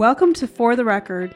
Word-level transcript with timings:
Welcome 0.00 0.32
to 0.36 0.46
For 0.46 0.76
the 0.76 0.84
Record. 0.86 1.34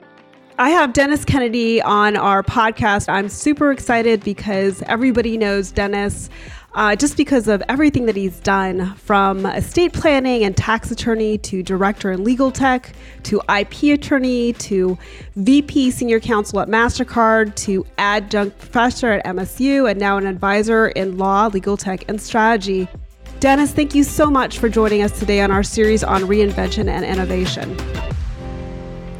I 0.58 0.70
have 0.70 0.94
Dennis 0.94 1.22
Kennedy 1.26 1.82
on 1.82 2.16
our 2.16 2.42
podcast. 2.42 3.10
I'm 3.10 3.28
super 3.28 3.70
excited 3.70 4.24
because 4.24 4.80
everybody 4.86 5.36
knows 5.36 5.70
Dennis 5.70 6.30
uh, 6.74 6.96
just 6.96 7.18
because 7.18 7.46
of 7.46 7.62
everything 7.68 8.06
that 8.06 8.16
he's 8.16 8.40
done 8.40 8.94
from 8.94 9.44
estate 9.44 9.92
planning 9.92 10.44
and 10.44 10.56
tax 10.56 10.90
attorney 10.90 11.36
to 11.36 11.62
director 11.62 12.10
in 12.10 12.24
legal 12.24 12.50
tech 12.50 12.94
to 13.24 13.42
IP 13.54 14.00
attorney 14.00 14.54
to 14.54 14.96
VP 15.36 15.90
senior 15.90 16.18
counsel 16.18 16.58
at 16.60 16.68
MasterCard 16.68 17.54
to 17.56 17.84
adjunct 17.98 18.58
professor 18.58 19.12
at 19.12 19.26
MSU 19.26 19.90
and 19.90 20.00
now 20.00 20.16
an 20.16 20.26
advisor 20.26 20.88
in 20.88 21.18
law, 21.18 21.48
legal 21.48 21.76
tech, 21.76 22.08
and 22.08 22.18
strategy. 22.18 22.88
Dennis, 23.40 23.72
thank 23.72 23.94
you 23.94 24.02
so 24.02 24.30
much 24.30 24.58
for 24.58 24.70
joining 24.70 25.02
us 25.02 25.18
today 25.18 25.42
on 25.42 25.50
our 25.50 25.62
series 25.62 26.02
on 26.02 26.22
reinvention 26.22 26.88
and 26.88 27.04
innovation. 27.04 27.76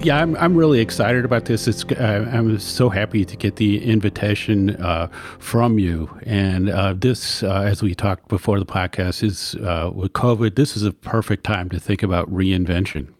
Yeah, 0.04 0.20
I'm, 0.20 0.36
I'm 0.36 0.54
really 0.54 0.80
excited 0.80 1.24
about 1.24 1.46
this. 1.46 1.66
It's 1.66 1.82
uh, 1.86 2.28
I'm 2.30 2.58
so 2.58 2.90
happy 2.90 3.24
to 3.24 3.36
get 3.38 3.56
the 3.56 3.82
invitation 3.82 4.76
uh, 4.76 5.06
from 5.38 5.78
you. 5.78 6.10
And 6.26 6.68
uh, 6.68 6.92
this, 6.92 7.42
uh, 7.42 7.62
as 7.62 7.82
we 7.82 7.94
talked 7.94 8.28
before 8.28 8.58
the 8.58 8.66
podcast, 8.66 9.22
is 9.22 9.54
uh, 9.54 9.90
with 9.94 10.12
COVID. 10.12 10.56
This 10.56 10.76
is 10.76 10.82
a 10.82 10.92
perfect 10.92 11.42
time 11.44 11.70
to 11.70 11.80
think 11.80 12.02
about 12.02 12.30
reinvention. 12.30 13.14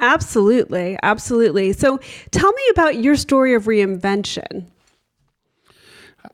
Absolutely, 0.00 0.98
absolutely. 1.02 1.72
So, 1.72 1.98
tell 2.30 2.52
me 2.52 2.62
about 2.72 2.96
your 2.96 3.16
story 3.16 3.54
of 3.54 3.64
reinvention. 3.64 4.66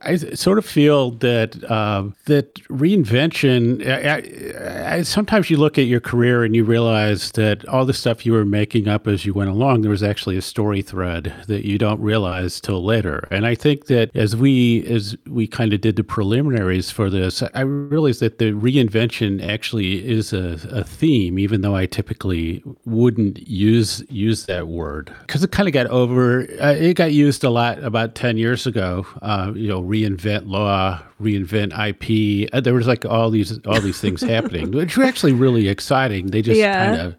I 0.02 0.16
sort 0.16 0.58
of 0.58 0.66
feel 0.66 1.12
that 1.12 1.64
uh, 1.70 2.04
that 2.26 2.54
reinvention. 2.66 3.86
I, 3.86 4.96
I, 4.96 5.02
sometimes 5.02 5.50
you 5.50 5.56
look 5.56 5.78
at 5.78 5.86
your 5.86 6.00
career 6.00 6.44
and 6.44 6.54
you 6.54 6.64
realize 6.64 7.32
that 7.32 7.66
all 7.68 7.84
the 7.84 7.94
stuff 7.94 8.24
you 8.24 8.32
were 8.32 8.44
making 8.44 8.86
up 8.86 9.08
as 9.08 9.24
you 9.24 9.34
went 9.34 9.50
along, 9.50 9.80
there 9.80 9.90
was 9.90 10.02
actually 10.02 10.36
a 10.36 10.42
story 10.42 10.82
thread 10.82 11.34
that 11.48 11.66
you 11.66 11.78
don't 11.78 12.00
realize 12.00 12.60
till 12.60 12.84
later. 12.84 13.26
And 13.30 13.46
I 13.46 13.54
think 13.54 13.86
that 13.86 14.14
as 14.14 14.36
we 14.36 14.84
as 14.86 15.16
we 15.26 15.46
kind 15.46 15.72
of 15.72 15.80
did 15.80 15.96
the 15.96 16.04
preliminaries 16.04 16.90
for 16.90 17.10
this, 17.10 17.42
I 17.54 17.62
realized 17.62 18.20
that 18.20 18.38
the 18.38 18.52
reinvention 18.52 19.46
actually 19.46 20.06
is 20.06 20.32
a, 20.32 20.58
a 20.70 20.84
theme, 20.84 21.38
even 21.38 21.62
though 21.62 21.74
I 21.74 21.86
typically 21.86 22.62
wouldn't 22.84 23.48
use 23.48 24.04
use 24.08 24.46
that 24.46 24.68
word 24.68 25.12
because 25.22 25.42
it 25.42 25.50
kind 25.50 25.68
of 25.68 25.72
got 25.72 25.86
over. 25.86 26.42
Uh, 26.60 26.74
it 26.74 26.94
got 26.94 27.12
used 27.12 27.42
a 27.42 27.50
lot 27.50 27.82
about 27.82 28.14
ten 28.14 28.36
years 28.36 28.66
ago. 28.66 29.06
Uh, 29.22 29.52
you 29.56 29.68
know 29.68 29.77
know, 29.80 29.88
reinvent 29.88 30.46
law, 30.46 31.00
reinvent 31.20 31.72
IP. 31.72 32.48
Uh, 32.52 32.60
there 32.60 32.74
was 32.74 32.86
like 32.86 33.04
all 33.04 33.30
these 33.30 33.58
all 33.66 33.80
these 33.80 34.00
things 34.00 34.20
happening, 34.34 34.70
which 34.70 34.96
were 34.96 35.04
actually 35.04 35.32
really 35.32 35.68
exciting. 35.68 36.28
They 36.28 36.42
just 36.42 36.58
yeah. 36.58 36.86
kind 36.86 37.00
of 37.00 37.16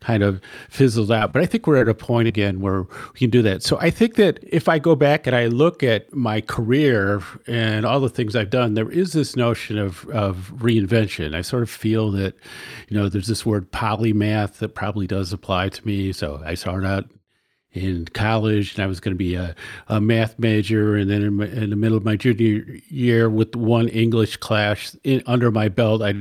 kind 0.00 0.22
of 0.22 0.40
fizzled 0.68 1.12
out. 1.12 1.32
But 1.32 1.42
I 1.42 1.46
think 1.46 1.66
we're 1.66 1.80
at 1.80 1.88
a 1.88 1.94
point 1.94 2.26
again 2.26 2.60
where 2.60 2.82
we 3.12 3.18
can 3.18 3.30
do 3.30 3.42
that. 3.42 3.62
So 3.62 3.78
I 3.80 3.90
think 3.90 4.16
that 4.16 4.40
if 4.42 4.68
I 4.68 4.78
go 4.78 4.96
back 4.96 5.26
and 5.26 5.36
I 5.36 5.46
look 5.46 5.82
at 5.82 6.12
my 6.12 6.40
career 6.40 7.22
and 7.46 7.84
all 7.84 8.00
the 8.00 8.08
things 8.08 8.34
I've 8.34 8.50
done, 8.50 8.74
there 8.74 8.90
is 8.90 9.12
this 9.12 9.36
notion 9.36 9.78
of, 9.78 10.08
of 10.08 10.52
reinvention. 10.56 11.34
I 11.34 11.42
sort 11.42 11.62
of 11.62 11.70
feel 11.70 12.10
that, 12.12 12.34
you 12.88 12.96
know, 12.96 13.08
there's 13.08 13.26
this 13.26 13.44
word 13.44 13.70
polymath 13.72 14.54
that 14.58 14.74
probably 14.74 15.06
does 15.06 15.32
apply 15.32 15.68
to 15.68 15.86
me. 15.86 16.12
So 16.12 16.42
I 16.44 16.54
started 16.54 16.86
out 16.86 17.04
in 17.72 18.06
college, 18.06 18.74
and 18.74 18.82
I 18.82 18.86
was 18.86 18.98
going 18.98 19.14
to 19.14 19.18
be 19.18 19.34
a, 19.34 19.54
a 19.88 20.00
math 20.00 20.38
major. 20.38 20.96
And 20.96 21.08
then 21.08 21.22
in, 21.22 21.34
my, 21.36 21.46
in, 21.46 21.70
the 21.70 21.76
middle 21.76 21.96
of 21.96 22.04
my 22.04 22.16
junior 22.16 22.64
year, 22.88 23.30
with 23.30 23.54
one 23.54 23.88
English 23.88 24.38
class 24.38 24.96
in, 25.04 25.22
under 25.26 25.52
my 25.52 25.68
belt, 25.68 26.02
I 26.02 26.12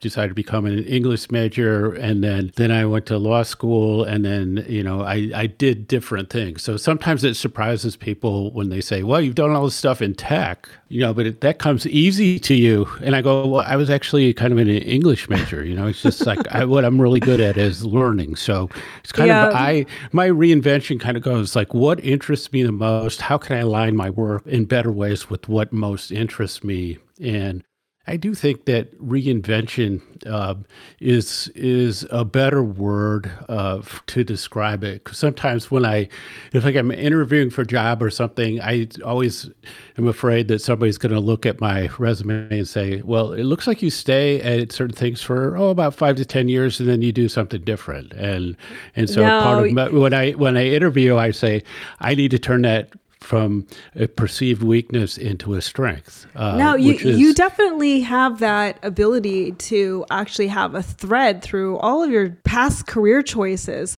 decided 0.00 0.28
to 0.28 0.34
become 0.34 0.66
an 0.66 0.84
English 0.84 1.30
major. 1.30 1.94
And 1.94 2.22
then 2.22 2.52
then 2.56 2.70
I 2.70 2.84
went 2.84 3.06
to 3.06 3.18
law 3.18 3.42
school, 3.42 4.04
and 4.04 4.24
then 4.24 4.66
you 4.68 4.82
know 4.82 5.02
I 5.02 5.30
I 5.34 5.46
did 5.46 5.88
different 5.88 6.28
things. 6.30 6.62
So 6.62 6.76
sometimes 6.76 7.24
it 7.24 7.34
surprises 7.34 7.96
people 7.96 8.50
when 8.52 8.68
they 8.68 8.82
say, 8.82 9.02
"Well, 9.02 9.20
you've 9.20 9.34
done 9.34 9.50
all 9.50 9.64
this 9.64 9.74
stuff 9.74 10.02
in 10.02 10.14
tech," 10.14 10.68
you 10.88 11.00
know, 11.00 11.12
but 11.12 11.26
it, 11.26 11.40
that 11.40 11.58
comes 11.58 11.86
easy 11.86 12.38
to 12.40 12.54
you. 12.54 12.88
And 13.02 13.14
I 13.16 13.22
go, 13.22 13.46
"Well, 13.46 13.64
I 13.66 13.76
was 13.76 13.90
actually 13.90 14.32
kind 14.34 14.52
of 14.52 14.58
an 14.58 14.68
English 14.68 15.28
major. 15.28 15.64
You 15.64 15.74
know, 15.74 15.86
it's 15.86 16.02
just 16.02 16.26
like 16.26 16.46
I, 16.48 16.64
what 16.64 16.84
I'm 16.84 17.00
really 17.00 17.20
good 17.20 17.40
at 17.40 17.56
is 17.56 17.84
learning. 17.84 18.36
So 18.36 18.68
it's 19.02 19.12
kind 19.12 19.28
yeah. 19.28 19.48
of 19.48 19.54
I 19.54 19.86
my 20.12 20.28
reinvention." 20.28 20.98
kind 20.98 21.16
of 21.16 21.22
goes 21.22 21.56
like, 21.56 21.74
what 21.74 22.02
interests 22.04 22.52
me 22.52 22.62
the 22.62 22.72
most? 22.72 23.20
How 23.20 23.38
can 23.38 23.56
I 23.56 23.60
align 23.60 23.96
my 23.96 24.10
work 24.10 24.46
in 24.46 24.64
better 24.64 24.92
ways 24.92 25.30
with 25.30 25.48
what 25.48 25.72
most 25.72 26.10
interests 26.10 26.62
me? 26.64 26.98
And 27.20 27.64
I 28.08 28.16
do 28.16 28.34
think 28.34 28.64
that 28.64 28.98
reinvention 28.98 30.00
uh, 30.26 30.54
is 30.98 31.48
is 31.54 32.06
a 32.10 32.24
better 32.24 32.62
word 32.62 33.30
uh, 33.50 33.82
to 34.06 34.24
describe 34.24 34.82
it. 34.82 35.04
Because 35.04 35.18
sometimes 35.18 35.70
when 35.70 35.84
I, 35.84 36.08
if 36.54 36.64
like 36.64 36.74
I'm 36.74 36.90
interviewing 36.90 37.50
for 37.50 37.62
a 37.62 37.66
job 37.66 38.02
or 38.02 38.08
something, 38.08 38.62
I 38.62 38.88
always 39.04 39.50
am 39.98 40.08
afraid 40.08 40.48
that 40.48 40.62
somebody's 40.62 40.96
going 40.96 41.12
to 41.12 41.20
look 41.20 41.44
at 41.44 41.60
my 41.60 41.90
resume 41.98 42.48
and 42.50 42.66
say, 42.66 43.02
"Well, 43.04 43.34
it 43.34 43.44
looks 43.44 43.66
like 43.66 43.82
you 43.82 43.90
stay 43.90 44.40
at 44.40 44.72
certain 44.72 44.96
things 44.96 45.20
for 45.20 45.54
oh 45.58 45.68
about 45.68 45.94
five 45.94 46.16
to 46.16 46.24
ten 46.24 46.48
years, 46.48 46.80
and 46.80 46.88
then 46.88 47.02
you 47.02 47.12
do 47.12 47.28
something 47.28 47.60
different." 47.60 48.14
And 48.14 48.56
and 48.96 49.10
so 49.10 49.20
no. 49.20 49.42
part 49.42 49.66
of 49.66 49.72
my, 49.74 49.88
when 49.90 50.14
I 50.14 50.30
when 50.32 50.56
I 50.56 50.64
interview, 50.66 51.18
I 51.18 51.30
say 51.30 51.62
I 52.00 52.14
need 52.14 52.30
to 52.30 52.38
turn 52.38 52.62
that 52.62 52.88
from 53.20 53.66
a 53.94 54.06
perceived 54.06 54.62
weakness 54.62 55.18
into 55.18 55.54
a 55.54 55.62
strength. 55.62 56.26
Uh, 56.34 56.56
now, 56.56 56.74
you, 56.74 56.94
is, 56.94 57.18
you 57.18 57.34
definitely 57.34 58.00
have 58.00 58.38
that 58.38 58.78
ability 58.82 59.52
to 59.52 60.04
actually 60.10 60.48
have 60.48 60.74
a 60.74 60.82
thread 60.82 61.42
through 61.42 61.78
all 61.78 62.02
of 62.02 62.10
your 62.10 62.30
past 62.44 62.86
career 62.86 63.22
choices. 63.22 63.94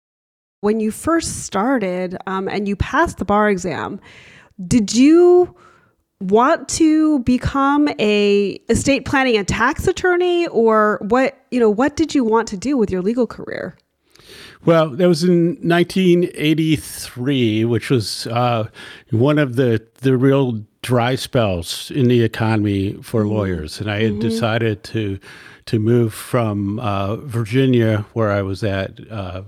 When 0.62 0.80
you 0.80 0.92
first 0.92 1.44
started 1.44 2.18
um, 2.28 2.50
and 2.50 2.68
you 2.68 2.76
passed 2.76 3.18
the 3.18 3.26
bar 3.26 3.50
exam, 3.50 4.00
did 4.68 4.94
you 4.94 5.56
want 6.22 6.68
to 6.68 7.20
become 7.20 7.88
a 7.98 8.60
estate 8.70 9.06
planning 9.06 9.38
and 9.38 9.48
tax 9.48 9.88
attorney 9.88 10.48
or 10.48 11.00
what 11.08 11.38
you 11.50 11.62
know 11.62 11.70
what 11.70 11.96
did 11.96 12.14
you 12.14 12.26
want 12.26 12.46
to 12.50 12.58
do 12.58 12.76
with 12.76 12.92
your 12.92 13.02
legal 13.02 13.26
career 13.26 13.78
well, 14.66 14.90
that 14.90 15.08
was 15.08 15.24
in 15.24 15.58
1983, 15.62 17.66
which 17.66 17.90
was 17.90 18.28
uh, 18.28 18.68
one 19.12 19.40
of 19.40 19.56
the, 19.56 19.86
the 20.02 20.18
real 20.18 20.64
dry 20.82 21.16
spells 21.16 21.92
in 21.92 22.08
the 22.08 22.24
economy 22.24 22.94
for 23.02 23.24
mm-hmm. 23.24 23.34
lawyers. 23.34 23.80
And 23.80 23.90
I 23.90 24.02
had 24.02 24.14
mm-hmm. 24.14 24.22
decided 24.22 24.84
to 24.86 25.20
to 25.66 25.78
move 25.78 26.16
from 26.16 26.80
uh, 26.80 27.18
Virginia, 27.18 28.04
where 28.14 28.32
I 28.32 28.42
was 28.42 28.64
at, 28.64 29.00
uh, 29.12 29.44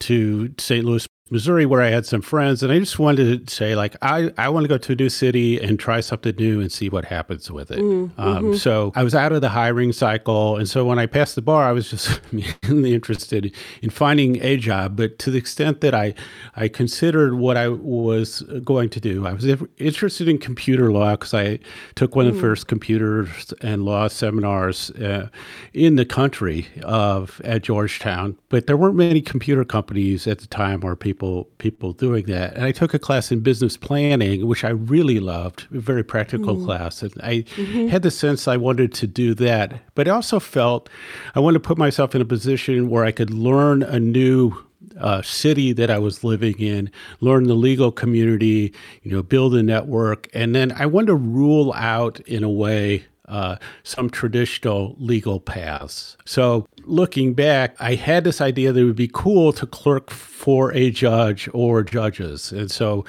to 0.00 0.54
St. 0.56 0.82
Louis, 0.82 1.06
Missouri, 1.30 1.66
where 1.66 1.82
I 1.82 1.90
had 1.90 2.06
some 2.06 2.22
friends, 2.22 2.62
and 2.62 2.72
I 2.72 2.78
just 2.78 2.98
wanted 2.98 3.46
to 3.46 3.54
say, 3.54 3.74
like, 3.74 3.96
I, 4.02 4.32
I 4.38 4.48
want 4.48 4.64
to 4.64 4.68
go 4.68 4.78
to 4.78 4.92
a 4.92 4.96
new 4.96 5.08
city 5.08 5.60
and 5.60 5.78
try 5.78 6.00
something 6.00 6.34
new 6.36 6.60
and 6.60 6.72
see 6.72 6.88
what 6.88 7.04
happens 7.04 7.50
with 7.50 7.70
it. 7.70 7.80
Mm-hmm. 7.80 8.20
Um, 8.20 8.44
mm-hmm. 8.44 8.54
so 8.54 8.92
I 8.94 9.02
was 9.02 9.14
out 9.14 9.32
of 9.32 9.40
the 9.40 9.50
hiring 9.50 9.92
cycle, 9.92 10.56
and 10.56 10.68
so 10.68 10.84
when 10.84 10.98
I 10.98 11.06
passed 11.06 11.34
the 11.34 11.42
bar, 11.42 11.64
I 11.64 11.72
was 11.72 11.90
just 11.90 12.20
mainly 12.62 12.94
interested 12.94 13.54
in 13.82 13.90
finding 13.90 14.42
a 14.42 14.56
job. 14.56 14.96
But 14.96 15.18
to 15.20 15.30
the 15.30 15.38
extent 15.38 15.80
that 15.82 15.94
I 15.94 16.14
I 16.56 16.68
considered 16.68 17.34
what 17.34 17.56
I 17.56 17.68
was 17.68 18.42
going 18.64 18.88
to 18.90 19.00
do, 19.00 19.26
I 19.26 19.32
was 19.32 19.46
interested 19.78 20.28
in 20.28 20.38
computer 20.38 20.90
law 20.90 21.12
because 21.12 21.34
I 21.34 21.58
took 21.94 22.16
one 22.16 22.26
mm-hmm. 22.26 22.30
of 22.30 22.34
the 22.36 22.40
mm. 22.40 22.50
first 22.50 22.66
computers 22.68 23.52
and 23.60 23.84
law 23.84 24.08
seminars 24.08 24.90
uh, 24.92 25.28
in 25.74 25.96
the 25.96 26.06
country 26.06 26.68
of 26.82 27.40
at 27.44 27.62
Georgetown. 27.62 28.36
But 28.48 28.66
there 28.66 28.76
weren't 28.76 28.96
many 28.96 29.20
computer 29.20 29.64
companies 29.64 30.26
at 30.26 30.38
the 30.38 30.46
time 30.46 30.84
or 30.84 30.96
people 30.96 31.17
people 31.18 31.44
people 31.58 31.92
doing 31.92 32.26
that. 32.26 32.54
And 32.54 32.64
I 32.64 32.70
took 32.70 32.94
a 32.94 32.98
class 32.98 33.32
in 33.32 33.40
business 33.40 33.76
planning, 33.76 34.46
which 34.46 34.62
I 34.62 34.70
really 34.70 35.18
loved, 35.18 35.66
a 35.74 35.80
very 35.80 36.04
practical 36.04 36.56
mm 36.56 36.64
class. 36.64 37.02
And 37.02 37.12
I 37.22 37.42
mm-hmm. 37.56 37.88
had 37.88 38.02
the 38.02 38.10
sense 38.10 38.46
I 38.46 38.56
wanted 38.56 38.92
to 38.94 39.06
do 39.06 39.34
that, 39.34 39.80
but 39.94 40.06
I 40.06 40.10
also 40.10 40.38
felt 40.38 40.88
I 41.34 41.40
wanted 41.40 41.62
to 41.62 41.66
put 41.66 41.78
myself 41.78 42.14
in 42.14 42.20
a 42.20 42.24
position 42.24 42.90
where 42.90 43.04
I 43.04 43.12
could 43.12 43.30
learn 43.30 43.82
a 43.82 43.98
new 43.98 44.54
uh, 45.00 45.22
city 45.22 45.72
that 45.72 45.90
I 45.90 45.98
was 45.98 46.24
living 46.24 46.58
in, 46.58 46.90
learn 47.20 47.44
the 47.44 47.54
legal 47.54 47.90
community, 47.90 48.72
you 49.02 49.12
know, 49.12 49.22
build 49.22 49.54
a 49.54 49.62
network, 49.62 50.28
and 50.34 50.54
then 50.54 50.72
I 50.72 50.86
wanted 50.86 51.08
to 51.08 51.16
rule 51.16 51.72
out 51.74 52.20
in 52.20 52.44
a 52.44 52.50
way 52.50 53.06
uh, 53.28 53.56
some 53.82 54.10
traditional 54.10 54.96
legal 54.98 55.40
paths. 55.40 56.16
So, 56.24 56.66
looking 56.84 57.34
back, 57.34 57.76
I 57.78 57.94
had 57.94 58.24
this 58.24 58.40
idea 58.40 58.72
that 58.72 58.80
it 58.80 58.84
would 58.84 58.96
be 58.96 59.10
cool 59.12 59.52
to 59.54 59.66
clerk 59.66 60.10
for 60.10 60.72
a 60.72 60.90
judge 60.90 61.48
or 61.52 61.82
judges. 61.82 62.52
And 62.52 62.70
so, 62.70 63.04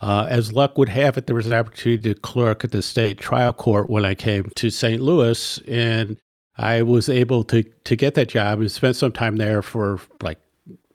uh, 0.00 0.26
as 0.28 0.52
luck 0.52 0.78
would 0.78 0.88
have 0.88 1.18
it, 1.18 1.26
there 1.26 1.36
was 1.36 1.46
an 1.46 1.52
opportunity 1.52 2.14
to 2.14 2.20
clerk 2.20 2.64
at 2.64 2.70
the 2.70 2.82
state 2.82 3.18
trial 3.18 3.52
court 3.52 3.90
when 3.90 4.04
I 4.04 4.14
came 4.14 4.50
to 4.54 4.70
St. 4.70 5.02
Louis. 5.02 5.58
And 5.66 6.16
I 6.56 6.82
was 6.82 7.08
able 7.08 7.42
to, 7.44 7.62
to 7.62 7.96
get 7.96 8.14
that 8.14 8.28
job 8.28 8.60
and 8.60 8.70
spent 8.70 8.96
some 8.96 9.12
time 9.12 9.36
there 9.36 9.62
for 9.62 10.00
like 10.22 10.38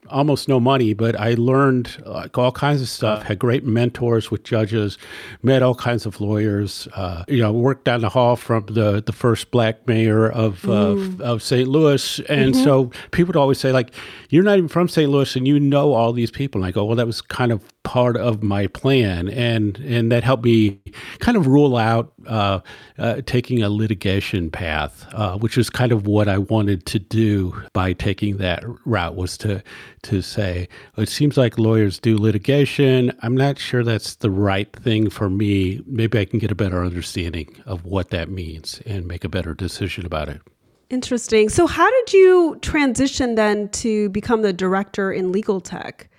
almost 0.09 0.47
no 0.47 0.59
money, 0.59 0.93
but 0.93 1.19
I 1.19 1.35
learned 1.35 2.01
like 2.05 2.37
all 2.37 2.51
kinds 2.51 2.81
of 2.81 2.89
stuff. 2.89 3.23
Had 3.23 3.39
great 3.39 3.65
mentors 3.65 4.31
with 4.31 4.43
judges, 4.43 4.97
met 5.43 5.61
all 5.61 5.75
kinds 5.75 6.05
of 6.05 6.19
lawyers. 6.21 6.87
Uh, 6.93 7.23
you 7.27 7.41
know, 7.41 7.51
worked 7.51 7.85
down 7.85 8.01
the 8.01 8.09
hall 8.09 8.35
from 8.35 8.65
the 8.67 9.01
the 9.05 9.13
first 9.13 9.51
black 9.51 9.87
mayor 9.87 10.29
of 10.29 10.65
uh, 10.65 10.95
mm. 10.95 11.21
of 11.21 11.41
St. 11.41 11.67
Louis, 11.67 12.19
and 12.29 12.53
mm-hmm. 12.53 12.63
so 12.63 12.91
people 13.11 13.27
would 13.27 13.37
always 13.37 13.59
say 13.59 13.71
like, 13.71 13.91
"You're 14.29 14.43
not 14.43 14.57
even 14.57 14.69
from 14.69 14.87
St. 14.87 15.09
Louis, 15.09 15.35
and 15.35 15.47
you 15.47 15.59
know 15.59 15.93
all 15.93 16.13
these 16.13 16.31
people." 16.31 16.61
And 16.61 16.67
I 16.67 16.71
go, 16.71 16.85
"Well, 16.85 16.95
that 16.95 17.07
was 17.07 17.21
kind 17.21 17.51
of 17.51 17.63
part 17.83 18.17
of 18.17 18.43
my 18.43 18.67
plan, 18.67 19.29
and 19.29 19.77
and 19.79 20.11
that 20.11 20.23
helped 20.23 20.43
me 20.43 20.79
kind 21.19 21.37
of 21.37 21.47
rule 21.47 21.77
out 21.77 22.13
uh, 22.27 22.59
uh, 22.97 23.21
taking 23.25 23.63
a 23.63 23.69
litigation 23.69 24.51
path, 24.51 25.07
uh, 25.13 25.37
which 25.37 25.57
is 25.57 25.69
kind 25.69 25.91
of 25.91 26.05
what 26.05 26.27
I 26.27 26.37
wanted 26.37 26.85
to 26.87 26.99
do 26.99 27.59
by 27.73 27.93
taking 27.93 28.37
that 28.37 28.63
route 28.85 29.15
was 29.15 29.37
to 29.39 29.63
to 30.03 30.21
say 30.21 30.67
it 30.97 31.09
seems 31.09 31.37
like 31.37 31.57
lawyers 31.57 31.99
do 31.99 32.17
litigation. 32.17 33.11
I'm 33.21 33.35
not 33.35 33.57
sure 33.57 33.83
that's 33.83 34.15
the 34.15 34.31
right 34.31 34.71
thing 34.73 35.09
for 35.09 35.29
me. 35.29 35.81
Maybe 35.85 36.19
I 36.19 36.25
can 36.25 36.39
get 36.39 36.51
a 36.51 36.55
better 36.55 36.83
understanding 36.83 37.61
of 37.65 37.85
what 37.85 38.09
that 38.09 38.29
means 38.29 38.81
and 38.85 39.07
make 39.07 39.23
a 39.23 39.29
better 39.29 39.53
decision 39.53 40.05
about 40.05 40.29
it. 40.29 40.41
Interesting. 40.89 41.49
So, 41.49 41.67
how 41.67 41.89
did 41.89 42.13
you 42.13 42.57
transition 42.61 43.35
then 43.35 43.69
to 43.69 44.09
become 44.09 44.41
the 44.41 44.53
director 44.53 45.11
in 45.11 45.31
legal 45.31 45.61
tech? 45.61 46.09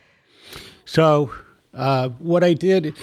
So, 0.84 1.32
uh, 1.74 2.08
what 2.18 2.44
I 2.44 2.54
did, 2.54 2.94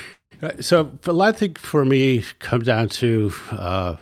uh, 0.41 0.51
so 0.59 0.91
a 1.05 1.13
lot 1.13 1.29
of 1.29 1.37
things 1.37 1.59
for 1.59 1.85
me 1.85 2.23
come 2.39 2.61
down 2.61 2.89
to 2.89 3.33
uh, 3.51 3.95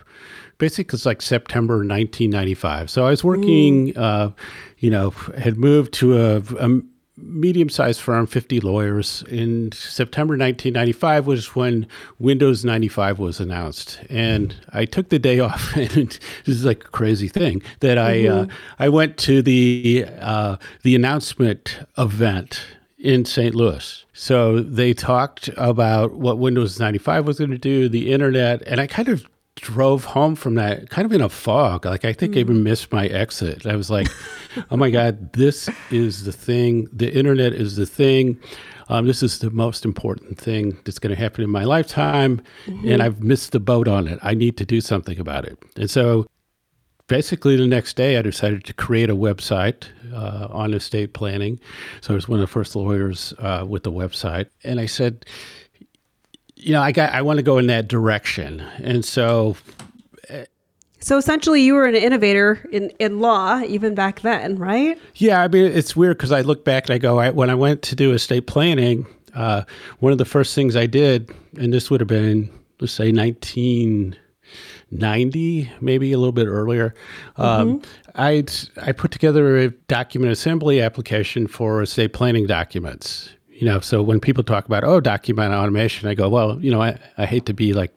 basically 0.58 0.98
it's 0.98 1.06
like 1.06 1.22
September 1.22 1.76
1995. 1.76 2.90
So 2.90 3.06
I 3.06 3.10
was 3.10 3.24
working, 3.24 3.94
mm. 3.94 3.98
uh, 3.98 4.32
you 4.80 4.90
know, 4.90 5.12
had 5.38 5.58
moved 5.58 5.94
to 5.96 6.18
a, 6.18 6.38
a 6.60 6.82
medium 7.18 7.70
sized 7.70 8.02
firm, 8.02 8.28
50 8.28 8.60
lawyers. 8.60 9.24
In 9.30 9.72
September 9.72 10.34
1995 10.34 11.28
was 11.28 11.56
when 11.56 11.88
Windows 12.20 12.66
95 12.66 13.20
was 13.20 13.40
announced. 13.40 14.00
And 14.10 14.56
I 14.74 14.86
took 14.86 15.10
the 15.10 15.20
day 15.20 15.40
off, 15.42 15.76
and 15.76 16.20
this 16.46 16.56
is 16.56 16.66
like 16.66 16.84
a 16.84 16.90
crazy 16.90 17.28
thing 17.28 17.62
that 17.80 17.98
I, 17.98 18.18
mm-hmm. 18.18 18.52
uh, 18.52 18.54
I 18.80 18.90
went 18.90 19.18
to 19.20 19.42
the, 19.42 20.06
uh, 20.20 20.58
the 20.84 20.96
announcement 20.96 21.80
event 21.98 22.62
in 22.98 23.26
St. 23.26 23.54
Louis. 23.54 24.06
So 24.14 24.62
they 24.62 24.94
talked 24.94 25.50
about 25.58 26.14
what 26.14 26.38
Windows 26.38 26.80
95 26.80 27.28
was 27.28 27.38
going 27.38 27.52
to 27.52 27.58
do, 27.58 27.90
the 27.90 28.12
internet, 28.12 28.62
and 28.66 28.80
I 28.80 28.88
kind 28.88 29.10
of 29.10 29.26
drove 29.56 30.04
home 30.04 30.36
from 30.36 30.56
that 30.56 30.90
kind 30.90 31.06
of 31.06 31.14
in 31.14 31.22
a 31.22 31.30
fog. 31.30 31.86
Like 31.86 32.06
I 32.06 32.14
think 32.14 32.34
mm. 32.34 32.38
I 32.38 32.40
even 32.42 32.64
missed 32.64 32.92
my 32.92 33.08
exit. 33.08 33.66
I 33.66 33.76
was 33.76 33.90
like, 33.90 34.08
"Oh 34.72 34.78
my 34.78 34.90
god, 34.90 35.34
this 35.34 35.70
is 35.92 36.24
the 36.24 36.32
thing. 36.32 36.88
The 36.92 37.14
internet 37.14 37.54
is 37.54 37.76
the 37.76 37.86
thing. 37.86 38.40
Um, 38.88 39.08
this 39.08 39.24
is 39.24 39.40
the 39.40 39.50
most 39.50 39.84
important 39.84 40.38
thing 40.38 40.78
that's 40.86 41.00
going 41.00 41.16
to 41.16 41.20
happen 41.20 41.44
in 41.44 41.50
my 41.50 41.64
lifetime, 41.64 42.42
mm-hmm. 42.66 42.88
and 42.88 43.02
I've 43.02 43.24
missed 43.24 43.52
the 43.52 43.60
boat 43.60 43.88
on 43.88 44.08
it. 44.08 44.20
I 44.22 44.36
need 44.36 44.58
to 44.58 44.66
do 44.66 44.82
something 44.82 45.20
about 45.20 45.46
it." 45.46 45.58
And 45.76 45.90
so 45.90 46.28
basically 47.08 47.56
the 47.56 47.68
next 47.68 47.96
day 47.96 48.18
i 48.18 48.22
decided 48.22 48.64
to 48.64 48.74
create 48.74 49.10
a 49.10 49.16
website 49.16 49.86
uh, 50.14 50.48
on 50.50 50.74
estate 50.74 51.14
planning. 51.14 51.60
So 52.02 52.14
i 52.14 52.16
was 52.16 52.28
one 52.28 52.40
of 52.40 52.42
the 52.42 52.52
first 52.52 52.76
lawyers 52.76 53.34
uh, 53.40 53.66
with 53.68 53.84
the 53.84 53.92
website. 53.92 54.48
And 54.64 54.80
i 54.80 54.86
said 54.86 55.26
you 56.56 56.72
know 56.72 56.82
i 56.82 56.92
got 56.92 57.14
i 57.14 57.22
want 57.22 57.38
to 57.38 57.44
go 57.44 57.58
in 57.58 57.68
that 57.68 57.88
direction. 57.88 58.62
And 58.80 59.04
so 59.04 59.56
so 61.00 61.18
essentially 61.18 61.62
you 61.62 61.76
were 61.76 61.86
an 61.86 61.94
innovator 61.96 62.68
in, 62.72 62.90
in 62.98 63.20
law 63.20 63.62
even 63.62 63.94
back 63.94 64.22
then 64.22 64.58
right? 64.58 65.00
Yeah 65.16 65.44
i 65.44 65.48
mean 65.48 65.66
it's 65.66 65.96
weird 65.96 66.18
because 66.18 66.32
i 66.32 66.42
look 66.42 66.66
back 66.66 66.88
and 66.88 66.96
i 66.96 66.98
go 66.98 67.20
I, 67.20 67.30
when 67.30 67.50
i 67.50 67.56
went 67.56 67.82
to 67.84 67.96
do 67.96 68.14
estate 68.14 68.48
planning 68.48 69.06
uh, 69.36 69.64
one 70.00 70.12
of 70.14 70.18
the 70.18 70.26
first 70.26 70.56
things 70.56 70.76
i 70.76 70.86
did 70.86 71.30
and 71.60 71.74
this 71.74 71.92
would 71.92 72.00
have 72.00 72.08
been 72.08 72.50
let's 72.80 72.94
say 72.94 73.12
19 73.12 74.16
90, 74.92 75.72
maybe 75.82 76.12
a 76.12 76.18
little 76.18 76.32
bit 76.32 76.48
earlier. 76.48 76.94
Um, 77.38 77.80
mm-hmm. 77.80 78.12
I 78.16 78.46
I 78.82 78.92
put 78.92 79.12
together 79.12 79.58
a 79.58 79.70
document 79.70 80.32
assembly 80.32 80.82
application 80.82 81.48
for 81.48 81.82
estate 81.82 82.14
planning 82.14 82.48
documents. 82.48 83.30
You 83.50 83.66
know, 83.66 83.80
so 83.80 84.02
when 84.02 84.20
people 84.20 84.44
talk 84.44 84.66
about 84.66 84.84
oh 84.84 85.00
document 85.00 85.54
automation, 85.54 86.10
I 86.10 86.14
go, 86.14 86.28
well, 86.28 86.60
you 86.60 86.72
know, 86.72 86.82
I, 86.82 86.98
I 87.18 87.26
hate 87.26 87.46
to 87.46 87.54
be 87.54 87.74
like 87.74 87.96